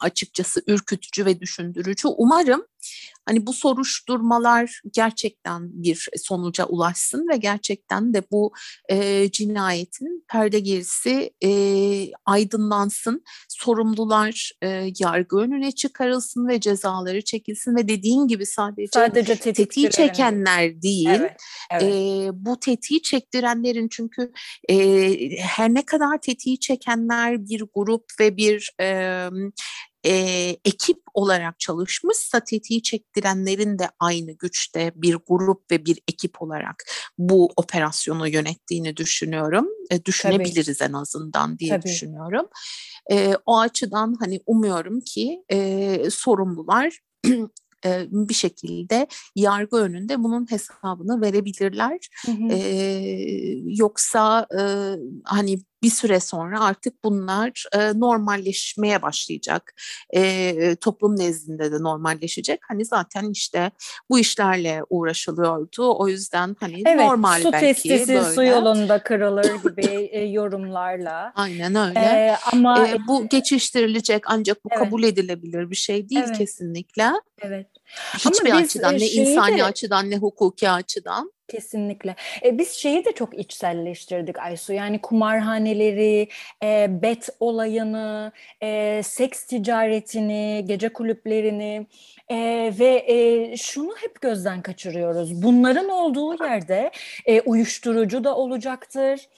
açıkçası 0.00 0.62
ürkütücü 0.66 1.26
ve 1.26 1.40
düşündürücü. 1.40 2.08
Umarım 2.08 2.66
hani 3.26 3.46
bu 3.46 3.52
soruşturmalar 3.52 4.80
gerçekten 4.92 5.82
bir 5.82 6.08
sonuca 6.16 6.64
ulaşsın 6.64 7.28
ve 7.32 7.36
gerçekten 7.36 8.14
de 8.14 8.22
bu 8.30 8.52
e, 8.88 9.30
cinayetin 9.30 10.24
perde 10.28 10.60
gerisi 10.60 11.30
e, 11.44 11.50
aydınlansın, 12.26 13.24
sorumlular 13.48 14.52
e, 14.62 14.92
yargı 14.98 15.36
önüne 15.36 15.72
çıkarılsın 15.72 16.48
ve 16.48 16.60
cezaları 16.60 17.24
çekilsin 17.24 17.76
ve 17.76 17.88
dediğin 17.88 18.26
gibi 18.26 18.46
sadece, 18.46 18.90
sadece 18.94 19.36
tetiği 19.36 19.90
çekenler 19.90 20.82
değil, 20.82 21.08
evet, 21.08 21.36
evet. 21.70 21.82
E, 21.82 22.30
bu 22.32 22.60
tetiği 22.60 23.02
çektirenlerin 23.02 23.88
çünkü 23.88 24.32
e, 24.68 24.76
her 25.36 25.74
ne 25.74 25.86
kadar 25.86 26.20
tetiği 26.20 26.60
çekenler 26.60 27.46
bir 27.46 27.64
grup 27.74 28.04
ve 28.20 28.36
bir 28.36 28.72
e, 28.80 29.28
e, 30.06 30.12
ekip 30.64 30.98
olarak 31.14 31.60
çalışmışsa 31.60 32.40
tetiği 32.40 32.82
çektirenlerin 32.82 33.78
de 33.78 33.88
aynı 34.00 34.32
güçte 34.32 34.92
bir 34.94 35.18
grup 35.28 35.70
ve 35.70 35.84
bir 35.84 35.98
ekip 36.08 36.42
olarak 36.42 36.84
bu 37.18 37.50
operasyonu 37.56 38.28
yönettiğini 38.28 38.96
düşünüyorum. 38.96 39.66
E, 39.90 40.04
düşünebiliriz 40.04 40.78
Tabii. 40.78 40.88
en 40.88 40.92
azından 40.92 41.58
diye 41.58 41.70
Tabii. 41.70 41.82
düşünüyorum. 41.82 42.46
E, 43.10 43.34
o 43.46 43.58
açıdan 43.58 44.16
hani 44.20 44.40
umuyorum 44.46 45.00
ki 45.00 45.44
e, 45.48 46.10
sorumlular 46.10 46.98
bir 48.10 48.34
şekilde 48.34 49.06
yargı 49.36 49.76
önünde 49.76 50.22
bunun 50.22 50.50
hesabını 50.50 51.20
verebilirler. 51.20 51.98
Hı 52.26 52.32
hı. 52.32 52.52
Ee, 52.52 53.58
yoksa 53.64 54.46
e, 54.58 54.62
hani 55.24 55.58
bir 55.82 55.90
süre 55.90 56.20
sonra 56.20 56.60
artık 56.60 57.04
bunlar 57.04 57.64
e, 57.72 57.98
normalleşmeye 58.00 59.02
başlayacak. 59.02 59.74
E, 60.14 60.76
toplum 60.76 61.18
nezdinde 61.18 61.72
de 61.72 61.82
normalleşecek. 61.82 62.60
Hani 62.68 62.84
zaten 62.84 63.30
işte 63.30 63.70
bu 64.10 64.18
işlerle 64.18 64.82
uğraşılıyordu. 64.90 65.94
O 65.98 66.08
yüzden 66.08 66.56
hani 66.60 66.82
evet, 66.86 67.00
normal 67.00 67.40
su 67.40 67.52
belki 67.52 67.88
testisi 67.88 68.14
böyle. 68.14 68.34
su 68.34 68.44
yolunda 68.44 69.02
kırılır 69.02 69.54
gibi 69.54 70.08
e, 70.12 70.24
yorumlarla. 70.24 71.32
Aynen 71.34 71.74
öyle. 71.74 71.98
E, 72.00 72.36
ama 72.52 72.88
e, 72.88 72.98
bu 73.08 73.28
geçiştirilecek 73.28 74.22
ancak 74.26 74.64
bu 74.64 74.68
evet. 74.72 74.78
kabul 74.78 75.02
edilebilir 75.02 75.70
bir 75.70 75.76
şey 75.76 76.08
değil 76.08 76.24
evet. 76.26 76.38
kesinlikle. 76.38 77.12
Evet. 77.40 77.66
Hiçbir 78.14 78.50
ama 78.50 78.60
açıdan 78.60 78.94
ne 78.94 79.06
insani 79.06 79.58
de... 79.58 79.64
açıdan 79.64 80.10
ne 80.10 80.16
hukuki 80.16 80.70
açıdan. 80.70 81.32
Kesinlikle. 81.48 82.16
E, 82.44 82.58
biz 82.58 82.70
şeyi 82.72 83.04
de 83.04 83.12
çok 83.12 83.38
içselleştirdik 83.38 84.38
Aysu. 84.38 84.72
Yani 84.72 85.00
kumarhaneleri, 85.00 86.28
e, 86.64 87.02
bet 87.02 87.28
olayını, 87.40 88.32
e, 88.62 89.00
seks 89.04 89.44
ticaretini, 89.44 90.64
gece 90.66 90.88
kulüplerini 90.88 91.86
e, 92.28 92.36
ve 92.78 93.04
e, 93.06 93.56
şunu 93.56 93.94
hep 94.00 94.20
gözden 94.20 94.62
kaçırıyoruz. 94.62 95.42
Bunların 95.42 95.88
olduğu 95.88 96.44
yerde 96.44 96.90
e, 97.26 97.40
uyuşturucu 97.40 98.24
da 98.24 98.36
olacaktır. 98.36 99.28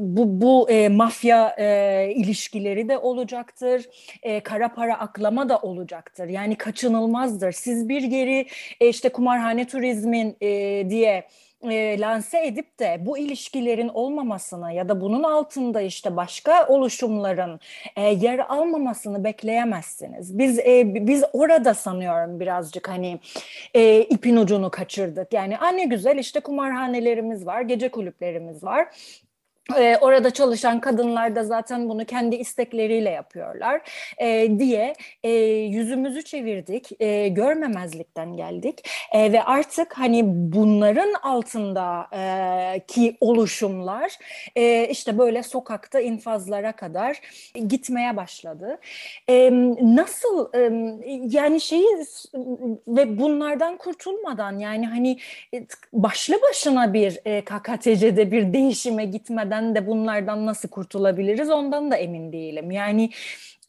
Bu, 0.00 0.40
bu 0.40 0.70
e, 0.70 0.88
mafya 0.88 1.54
e, 1.58 2.12
ilişkileri 2.14 2.88
de 2.88 2.98
olacaktır. 2.98 3.84
E, 4.22 4.40
kara 4.40 4.74
para 4.74 4.98
aklama 4.98 5.48
da 5.48 5.58
olacaktır. 5.58 6.28
Yani 6.28 6.56
kaçınılmazdır. 6.56 7.52
Siz 7.52 7.88
bir 7.88 8.02
geri 8.02 8.46
e, 8.80 8.88
işte 8.88 9.08
kumarhane 9.08 9.66
turizmin 9.66 10.36
e, 10.40 10.90
diye 10.90 11.28
e, 11.62 12.00
lanse 12.00 12.46
edip 12.46 12.78
de 12.78 12.98
bu 13.00 13.18
ilişkilerin 13.18 13.88
olmamasını 13.88 14.72
ya 14.72 14.88
da 14.88 15.00
bunun 15.00 15.22
altında 15.22 15.80
işte 15.80 16.16
başka 16.16 16.66
oluşumların 16.66 17.60
e, 17.96 18.02
yer 18.02 18.38
almamasını 18.38 19.24
bekleyemezsiniz. 19.24 20.38
Biz 20.38 20.58
e, 20.58 21.06
biz 21.06 21.24
orada 21.32 21.74
sanıyorum 21.74 22.40
birazcık 22.40 22.88
hani 22.88 23.20
e, 23.74 24.00
ipin 24.00 24.36
ucunu 24.36 24.70
kaçırdık. 24.70 25.32
Yani 25.32 25.58
anne 25.58 25.84
güzel 25.84 26.18
işte 26.18 26.40
kumarhanelerimiz 26.40 27.46
var, 27.46 27.60
gece 27.60 27.88
kulüplerimiz 27.88 28.64
var. 28.64 28.88
E, 29.74 29.96
orada 30.00 30.30
çalışan 30.30 30.80
kadınlar 30.80 31.36
da 31.36 31.44
zaten 31.44 31.88
bunu 31.88 32.04
kendi 32.04 32.36
istekleriyle 32.36 33.10
yapıyorlar 33.10 33.80
e, 34.18 34.58
diye 34.58 34.94
e, 35.22 35.30
yüzümüzü 35.30 36.24
çevirdik, 36.24 37.00
e, 37.00 37.28
görmemezlikten 37.28 38.36
geldik 38.36 38.90
e, 39.12 39.32
ve 39.32 39.42
artık 39.42 39.98
hani 39.98 40.22
bunların 40.26 41.14
altında 41.22 42.08
e, 42.12 42.80
ki 42.86 43.16
oluşumlar 43.20 44.12
e, 44.56 44.88
işte 44.88 45.18
böyle 45.18 45.42
sokakta 45.42 46.00
infazlara 46.00 46.72
kadar 46.72 47.20
gitmeye 47.68 48.16
başladı. 48.16 48.78
E, 49.28 49.50
nasıl 49.82 50.54
e, 50.54 50.60
yani 51.30 51.60
şeyi 51.60 51.86
ve 52.88 53.18
bunlardan 53.18 53.76
kurtulmadan 53.76 54.58
yani 54.58 54.86
hani 54.86 55.18
başlı 55.92 56.34
başına 56.42 56.94
bir 56.94 57.18
e, 57.24 57.44
KKTC'de 57.44 58.30
bir 58.30 58.52
değişime 58.52 59.04
gitmeden 59.04 59.55
neden 59.56 59.74
de 59.74 59.86
bunlardan 59.86 60.46
nasıl 60.46 60.68
kurtulabiliriz 60.68 61.50
ondan 61.50 61.90
da 61.90 61.96
emin 61.96 62.32
değilim. 62.32 62.70
Yani 62.70 63.10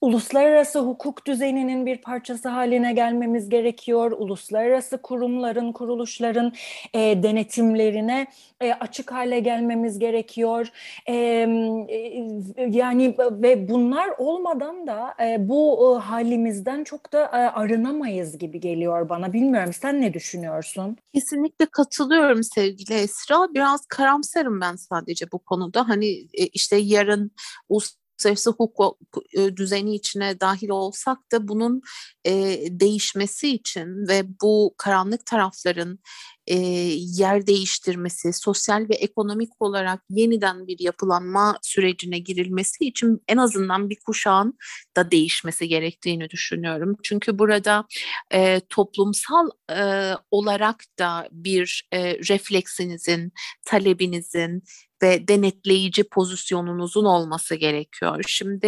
uluslararası 0.01 0.79
hukuk 0.79 1.27
düzeninin 1.27 1.85
bir 1.85 1.97
parçası 1.97 2.49
haline 2.49 2.93
gelmemiz 2.93 3.49
gerekiyor. 3.49 4.11
Uluslararası 4.11 4.97
kurumların, 5.01 5.71
kuruluşların 5.71 6.53
e, 6.93 7.23
denetimlerine 7.23 8.27
e, 8.61 8.73
açık 8.73 9.11
hale 9.11 9.39
gelmemiz 9.39 9.99
gerekiyor. 9.99 10.67
E, 11.05 11.13
e, 11.15 12.67
yani 12.69 13.15
ve 13.31 13.69
bunlar 13.69 14.09
olmadan 14.17 14.87
da 14.87 15.15
e, 15.21 15.49
bu 15.49 15.95
e, 15.97 15.99
halimizden 15.99 16.83
çok 16.83 17.13
da 17.13 17.23
e, 17.23 17.27
arınamayız 17.35 18.37
gibi 18.37 18.59
geliyor 18.59 19.09
bana. 19.09 19.33
Bilmiyorum 19.33 19.73
sen 19.73 20.01
ne 20.01 20.13
düşünüyorsun? 20.13 20.97
Kesinlikle 21.13 21.65
katılıyorum 21.65 22.43
sevgili 22.43 22.93
Esra. 22.93 23.53
Biraz 23.53 23.85
karamsarım 23.85 24.61
ben 24.61 24.75
sadece 24.75 25.31
bu 25.31 25.39
konuda. 25.39 25.89
Hani 25.89 26.07
e, 26.09 26.47
işte 26.53 26.77
yarın 26.77 27.31
uluslararası 27.69 28.06
uluslararası 28.17 28.49
hukuk 28.49 28.97
e, 29.33 29.57
düzeni 29.57 29.95
içine 29.95 30.39
dahil 30.39 30.69
olsak 30.69 31.17
da 31.31 31.47
bunun 31.47 31.81
e, 32.25 32.33
değişmesi 32.69 33.53
için 33.53 34.07
ve 34.07 34.23
bu 34.41 34.75
karanlık 34.77 35.25
tarafların 35.25 35.99
e, 36.47 36.55
yer 36.97 37.47
değiştirmesi, 37.47 38.33
sosyal 38.33 38.89
ve 38.89 38.93
ekonomik 38.95 39.49
olarak 39.59 40.01
yeniden 40.09 40.67
bir 40.67 40.79
yapılanma 40.79 41.57
sürecine 41.61 42.19
girilmesi 42.19 42.85
için 42.85 43.23
en 43.27 43.37
azından 43.37 43.89
bir 43.89 43.97
kuşağın 44.05 44.57
da 44.97 45.11
değişmesi 45.11 45.67
gerektiğini 45.67 46.29
düşünüyorum. 46.29 46.95
Çünkü 47.03 47.39
burada 47.39 47.85
e, 48.33 48.61
toplumsal 48.69 49.49
e, 49.71 50.13
olarak 50.31 50.83
da 50.99 51.27
bir 51.31 51.87
e, 51.93 52.13
refleksinizin, 52.13 53.31
talebinizin, 53.65 54.63
ve 55.03 55.27
denetleyici 55.27 56.03
pozisyonunuzun 56.03 57.05
olması 57.05 57.55
gerekiyor. 57.55 58.23
Şimdi 58.27 58.67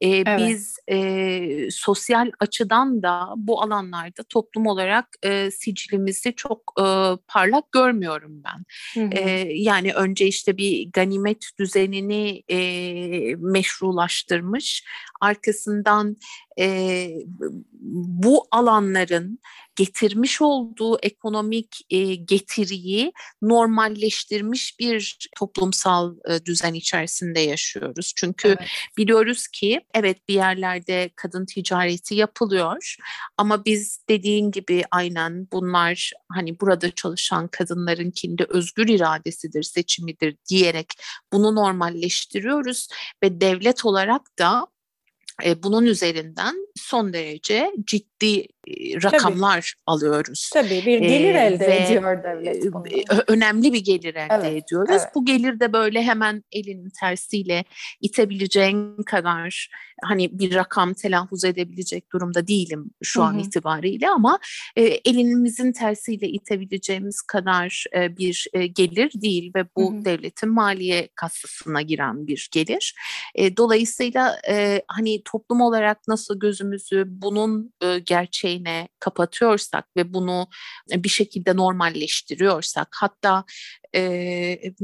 e, 0.00 0.08
evet. 0.08 0.40
biz 0.40 0.76
e, 0.90 1.70
sosyal 1.70 2.30
açıdan 2.40 3.02
da 3.02 3.28
bu 3.36 3.62
alanlarda 3.62 4.22
toplum 4.28 4.66
olarak 4.66 5.06
e, 5.22 5.50
sicilimizi 5.50 6.34
çok 6.34 6.72
e, 6.80 6.84
parlak 7.28 7.72
görmüyorum 7.72 8.42
ben. 8.44 8.64
Hı 9.00 9.06
hı. 9.06 9.10
E, 9.12 9.52
yani 9.54 9.92
önce 9.92 10.26
işte 10.26 10.56
bir 10.56 10.90
ganimet 10.92 11.44
düzenini 11.58 12.42
e, 12.48 12.58
meşrulaştırmış, 13.36 14.84
arkasından 15.20 16.16
e, 16.58 17.08
bu 18.14 18.46
alanların 18.50 19.38
getirmiş 19.76 20.42
olduğu 20.42 20.98
ekonomik 21.02 21.80
e, 21.90 22.14
getiriyi 22.14 23.12
normalleştirmiş 23.42 24.78
bir 24.80 25.28
toplumsal 25.36 26.16
e, 26.28 26.44
düzen 26.44 26.74
içerisinde 26.74 27.40
yaşıyoruz. 27.40 28.12
Çünkü 28.16 28.48
evet. 28.48 28.68
biliyoruz 28.96 29.48
ki 29.48 29.80
evet 29.94 30.28
bir 30.28 30.34
yerlerde 30.34 31.10
kadın 31.16 31.46
ticareti 31.46 32.14
yapılıyor 32.14 32.96
ama 33.36 33.64
biz 33.64 34.00
dediğin 34.08 34.50
gibi 34.50 34.84
aynen 34.90 35.48
bunlar 35.52 36.12
hani 36.28 36.60
burada 36.60 36.90
çalışan 36.90 37.48
kadınların 37.48 38.10
kendi 38.10 38.44
özgür 38.48 38.88
iradesidir, 38.88 39.62
seçimidir 39.62 40.36
diyerek 40.50 40.92
bunu 41.32 41.54
normalleştiriyoruz 41.54 42.88
ve 43.22 43.40
devlet 43.40 43.84
olarak 43.84 44.38
da 44.38 44.66
bunun 45.62 45.86
üzerinden 45.86 46.66
son 46.76 47.12
derece 47.12 47.72
ciddi 47.86 48.46
rakamlar 49.02 49.74
Tabii. 49.76 49.82
alıyoruz. 49.86 50.50
Tabii 50.52 50.82
bir 50.86 50.98
gelir 50.98 51.34
ee, 51.34 51.38
elde 51.38 51.84
ediyor 51.84 52.22
devlet. 52.22 52.66
Önemli 53.28 53.72
bir 53.72 53.84
gelir 53.84 54.14
elde 54.14 54.28
evet, 54.30 54.64
ediyoruz. 54.64 54.90
Evet. 54.90 55.08
Bu 55.14 55.24
gelir 55.24 55.60
de 55.60 55.72
böyle 55.72 56.02
hemen 56.02 56.44
elinin 56.52 56.90
tersiyle 57.00 57.64
itebileceğin 58.00 59.02
kadar 59.02 59.68
hani 60.02 60.38
bir 60.38 60.54
rakam 60.54 60.94
telaffuz 60.94 61.44
edebilecek 61.44 62.12
durumda 62.12 62.46
değilim 62.46 62.90
şu 63.02 63.20
Hı-hı. 63.20 63.28
an 63.28 63.38
itibariyle 63.38 64.08
ama 64.08 64.38
e, 64.76 64.82
elimizin 64.82 65.72
tersiyle 65.72 66.28
itebileceğimiz 66.28 67.22
kadar 67.22 67.84
e, 67.96 68.16
bir 68.16 68.46
e, 68.52 68.66
gelir 68.66 69.12
değil 69.14 69.52
ve 69.56 69.64
bu 69.76 69.94
Hı-hı. 69.94 70.04
devletin 70.04 70.48
maliye 70.48 71.08
kasasına 71.14 71.82
giren 71.82 72.26
bir 72.26 72.48
gelir. 72.52 72.94
E, 73.34 73.56
dolayısıyla 73.56 74.40
e, 74.48 74.82
hani 74.88 75.22
toplum 75.24 75.60
olarak 75.60 75.98
nasıl 76.08 76.38
gözümüzü 76.38 77.04
bunun 77.06 77.72
e, 77.82 77.98
gerçeği 77.98 78.51
şeyine 78.52 78.88
kapatıyorsak 78.98 79.96
ve 79.96 80.14
bunu 80.14 80.48
bir 80.90 81.08
şekilde 81.08 81.56
normalleştiriyorsak 81.56 82.88
hatta 83.00 83.44
e, 83.94 84.74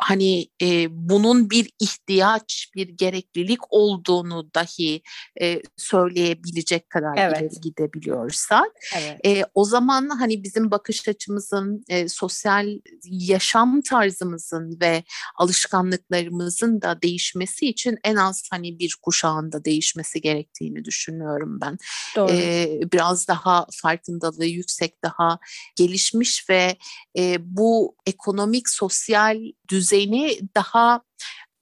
hani 0.00 0.46
e, 0.62 0.86
bunun 0.90 1.50
bir 1.50 1.70
ihtiyaç, 1.80 2.70
bir 2.74 2.88
gereklilik 2.88 3.60
olduğunu 3.70 4.54
dahi 4.54 5.02
e, 5.40 5.62
söyleyebilecek 5.76 6.90
kadar 6.90 7.14
evet. 7.16 7.40
ileri 7.40 7.60
gidebiliyorsak 7.60 8.66
evet. 8.96 9.26
e, 9.26 9.44
o 9.54 9.64
zaman 9.64 10.08
hani 10.08 10.42
bizim 10.42 10.70
bakış 10.70 11.08
açımızın, 11.08 11.84
e, 11.88 12.08
sosyal 12.08 12.66
yaşam 13.04 13.80
tarzımızın 13.80 14.78
ve 14.80 15.04
alışkanlıklarımızın 15.36 16.82
da 16.82 17.02
değişmesi 17.02 17.68
için 17.68 17.98
en 18.04 18.16
az 18.16 18.48
hani 18.50 18.78
bir 18.78 18.96
kuşağında 19.02 19.64
değişmesi 19.64 20.20
gerektiğini 20.20 20.84
düşünüyorum 20.84 21.58
ben. 21.60 21.78
Doğru. 22.16 22.32
E, 22.32 22.68
biraz 22.92 23.28
daha 23.28 23.66
farkındalığı 23.72 24.46
yüksek, 24.46 25.02
daha 25.02 25.38
gelişmiş 25.76 26.50
ve 26.50 26.76
e, 27.18 27.36
bu 27.40 27.96
ekonomik 28.06 28.33
sosyal 28.68 29.38
düzeni 29.70 30.38
daha 30.56 31.02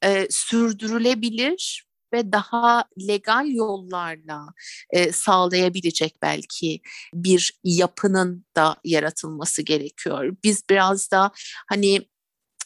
e, 0.04 0.26
sürdürülebilir 0.30 1.86
ve 2.12 2.32
daha 2.32 2.84
legal 3.08 3.48
yollarla 3.48 4.46
e, 4.90 5.12
sağlayabilecek 5.12 6.16
belki 6.22 6.80
bir 7.14 7.52
yapının 7.64 8.46
da 8.56 8.76
yaratılması 8.84 9.62
gerekiyor. 9.62 10.36
Biz 10.44 10.62
biraz 10.70 11.10
da 11.10 11.32
hani 11.68 12.11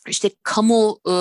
işte 0.09 0.31
kamu 0.43 0.99
e, 1.09 1.15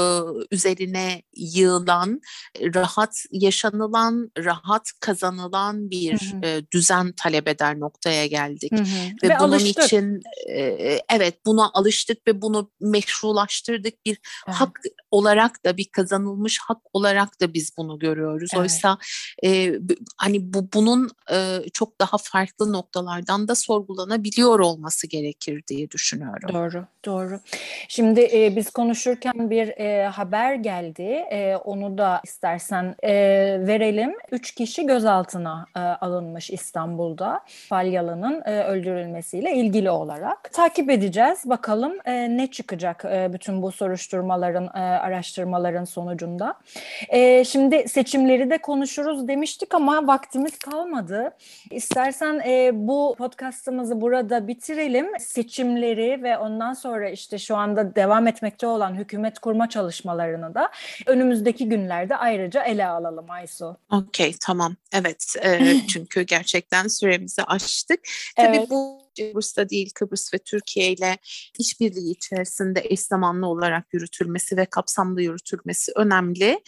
üzerine 0.51 1.21
yığılan, 1.35 2.21
rahat 2.61 3.23
yaşanılan, 3.31 4.31
rahat 4.37 4.91
kazanılan 4.99 5.89
bir 5.89 6.13
hı 6.13 6.37
hı. 6.37 6.45
E, 6.45 6.61
düzen 6.71 7.11
talep 7.11 7.47
eder 7.47 7.79
noktaya 7.79 8.25
geldik. 8.25 8.71
Hı 8.71 8.81
hı. 8.81 8.85
Ve, 9.23 9.29
ve 9.29 9.39
bunun 9.39 9.51
alıştık. 9.51 9.83
için 9.83 10.21
e, 10.49 10.99
evet 11.09 11.45
buna 11.45 11.71
alıştık 11.73 12.27
ve 12.27 12.41
bunu 12.41 12.71
meşrulaştırdık 12.79 14.05
bir 14.05 14.19
evet. 14.47 14.57
hak 14.57 14.79
olarak 15.11 15.65
da 15.65 15.77
bir 15.77 15.85
kazanılmış 15.91 16.59
hak 16.59 16.81
olarak 16.93 17.41
da 17.41 17.53
biz 17.53 17.77
bunu 17.77 17.99
görüyoruz. 17.99 18.49
Evet. 18.53 18.61
Oysa 18.61 18.97
e, 19.45 19.79
hani 20.17 20.53
bu 20.53 20.69
bunun 20.73 21.09
e, 21.31 21.59
çok 21.73 22.01
daha 22.01 22.17
farklı 22.17 22.73
noktalardan 22.73 23.47
da 23.47 23.55
sorgulanabiliyor 23.55 24.59
olması 24.59 25.07
gerekir 25.07 25.63
diye 25.67 25.91
düşünüyorum. 25.91 26.49
Doğru, 26.53 26.85
doğru. 27.05 27.39
Şimdi 27.87 28.29
e, 28.33 28.55
biz 28.55 28.69
konuşurken 28.75 29.49
bir 29.49 29.67
e, 29.67 30.05
haber 30.07 30.53
geldi. 30.53 31.25
E, 31.31 31.55
onu 31.55 31.97
da 31.97 32.21
istersen 32.23 32.95
e, 33.03 33.13
verelim. 33.67 34.13
Üç 34.31 34.55
kişi 34.55 34.85
gözaltına 34.85 35.65
e, 35.75 35.79
alınmış 35.79 36.49
İstanbul'da 36.49 37.41
Falyalı'nın 37.69 38.41
e, 38.45 38.63
öldürülmesiyle 38.63 39.53
ilgili 39.53 39.89
olarak. 39.89 40.53
Takip 40.53 40.89
edeceğiz. 40.89 41.39
Bakalım 41.45 41.93
e, 42.05 42.37
ne 42.37 42.47
çıkacak 42.47 43.05
e, 43.05 43.33
bütün 43.33 43.61
bu 43.61 43.71
soruşturmaların, 43.71 44.65
e, 44.65 44.79
araştırmaların 44.79 45.85
sonucunda. 45.85 46.53
E, 47.09 47.43
şimdi 47.43 47.87
seçimleri 47.87 48.49
de 48.49 48.57
konuşuruz 48.57 49.27
demiştik 49.27 49.75
ama 49.75 50.07
vaktimiz 50.07 50.59
kalmadı. 50.59 51.31
İstersen 51.71 52.41
e, 52.47 52.71
bu 52.73 53.15
podcastımızı 53.17 54.01
burada 54.01 54.47
bitirelim. 54.47 55.19
Seçimleri 55.19 56.23
ve 56.23 56.37
ondan 56.37 56.73
sonra 56.73 57.09
işte 57.09 57.37
şu 57.37 57.55
anda 57.55 57.95
devam 57.95 58.27
etmekte 58.27 58.64
olan 58.65 58.95
hükümet 58.95 59.39
kurma 59.39 59.69
çalışmalarını 59.69 60.55
da 60.55 60.71
önümüzdeki 61.05 61.69
günlerde 61.69 62.15
ayrıca 62.15 62.63
ele 62.63 62.87
alalım 62.87 63.31
Aysu. 63.31 63.77
Okey 63.91 64.35
tamam 64.41 64.75
evet 64.93 65.33
e, 65.43 65.77
çünkü 65.87 66.21
gerçekten 66.21 66.87
süremizi 66.87 67.43
aştık. 67.43 67.99
Tabii 68.35 68.57
evet. 68.57 68.69
bu 68.69 69.04
Kıbrıs'ta 69.15 69.69
değil 69.69 69.89
Kıbrıs 69.95 70.33
ve 70.33 70.37
Türkiye 70.37 70.91
ile 70.91 71.17
işbirliği 71.59 72.11
içerisinde 72.11 72.81
eş 72.83 72.99
zamanlı 72.99 73.47
olarak 73.47 73.93
yürütülmesi 73.93 74.57
ve 74.57 74.65
kapsamlı 74.65 75.21
yürütülmesi 75.21 75.91
önemli. 75.95 76.59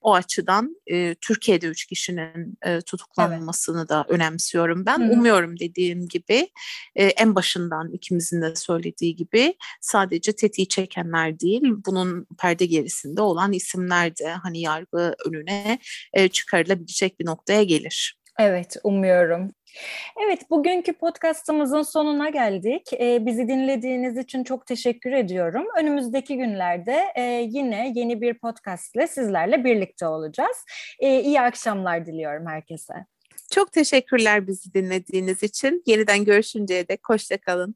O 0.00 0.14
açıdan 0.14 0.76
e, 0.86 1.14
Türkiye'de 1.14 1.66
üç 1.66 1.86
kişinin 1.86 2.58
e, 2.62 2.80
tutuklanmasını 2.80 3.78
evet. 3.78 3.88
da 3.88 4.04
önemsiyorum 4.08 4.86
ben. 4.86 4.98
Hı-hı. 4.98 5.12
Umuyorum 5.12 5.58
dediğim 5.58 6.08
gibi 6.08 6.48
e, 6.94 7.04
en 7.04 7.34
başından 7.34 7.92
ikimizin 7.92 8.42
de 8.42 8.56
söylediği 8.56 9.16
gibi 9.16 9.54
sadece 9.80 10.32
tetiği 10.32 10.68
çekenler 10.68 11.40
değil 11.40 11.62
bunun 11.86 12.26
perde 12.38 12.66
gerisinde 12.66 13.22
olan 13.22 13.52
isimler 13.52 14.16
de 14.16 14.30
hani 14.30 14.60
yargı 14.60 15.14
önüne 15.26 15.78
e, 16.12 16.28
çıkarılabilecek 16.28 17.20
bir 17.20 17.26
noktaya 17.26 17.62
gelir. 17.62 18.16
Evet, 18.38 18.76
umuyorum. 18.84 19.50
Evet, 20.26 20.50
bugünkü 20.50 20.92
podcastımızın 20.92 21.82
sonuna 21.82 22.28
geldik. 22.30 22.92
Ee, 22.92 23.26
bizi 23.26 23.48
dinlediğiniz 23.48 24.18
için 24.18 24.44
çok 24.44 24.66
teşekkür 24.66 25.12
ediyorum. 25.12 25.66
Önümüzdeki 25.78 26.36
günlerde 26.36 27.04
e, 27.14 27.22
yine 27.48 27.92
yeni 27.94 28.20
bir 28.20 28.34
podcast 28.34 28.96
ile 28.96 29.06
sizlerle 29.06 29.64
birlikte 29.64 30.06
olacağız. 30.06 30.56
E, 30.98 31.20
iyi 31.20 31.40
akşamlar 31.40 32.06
diliyorum 32.06 32.46
herkese. 32.46 32.94
Çok 33.52 33.72
teşekkürler 33.72 34.46
bizi 34.46 34.74
dinlediğiniz 34.74 35.42
için. 35.42 35.82
Yeniden 35.86 36.24
görüşünceye 36.24 36.88
dek 36.88 37.00
hoşçakalın. 37.08 37.74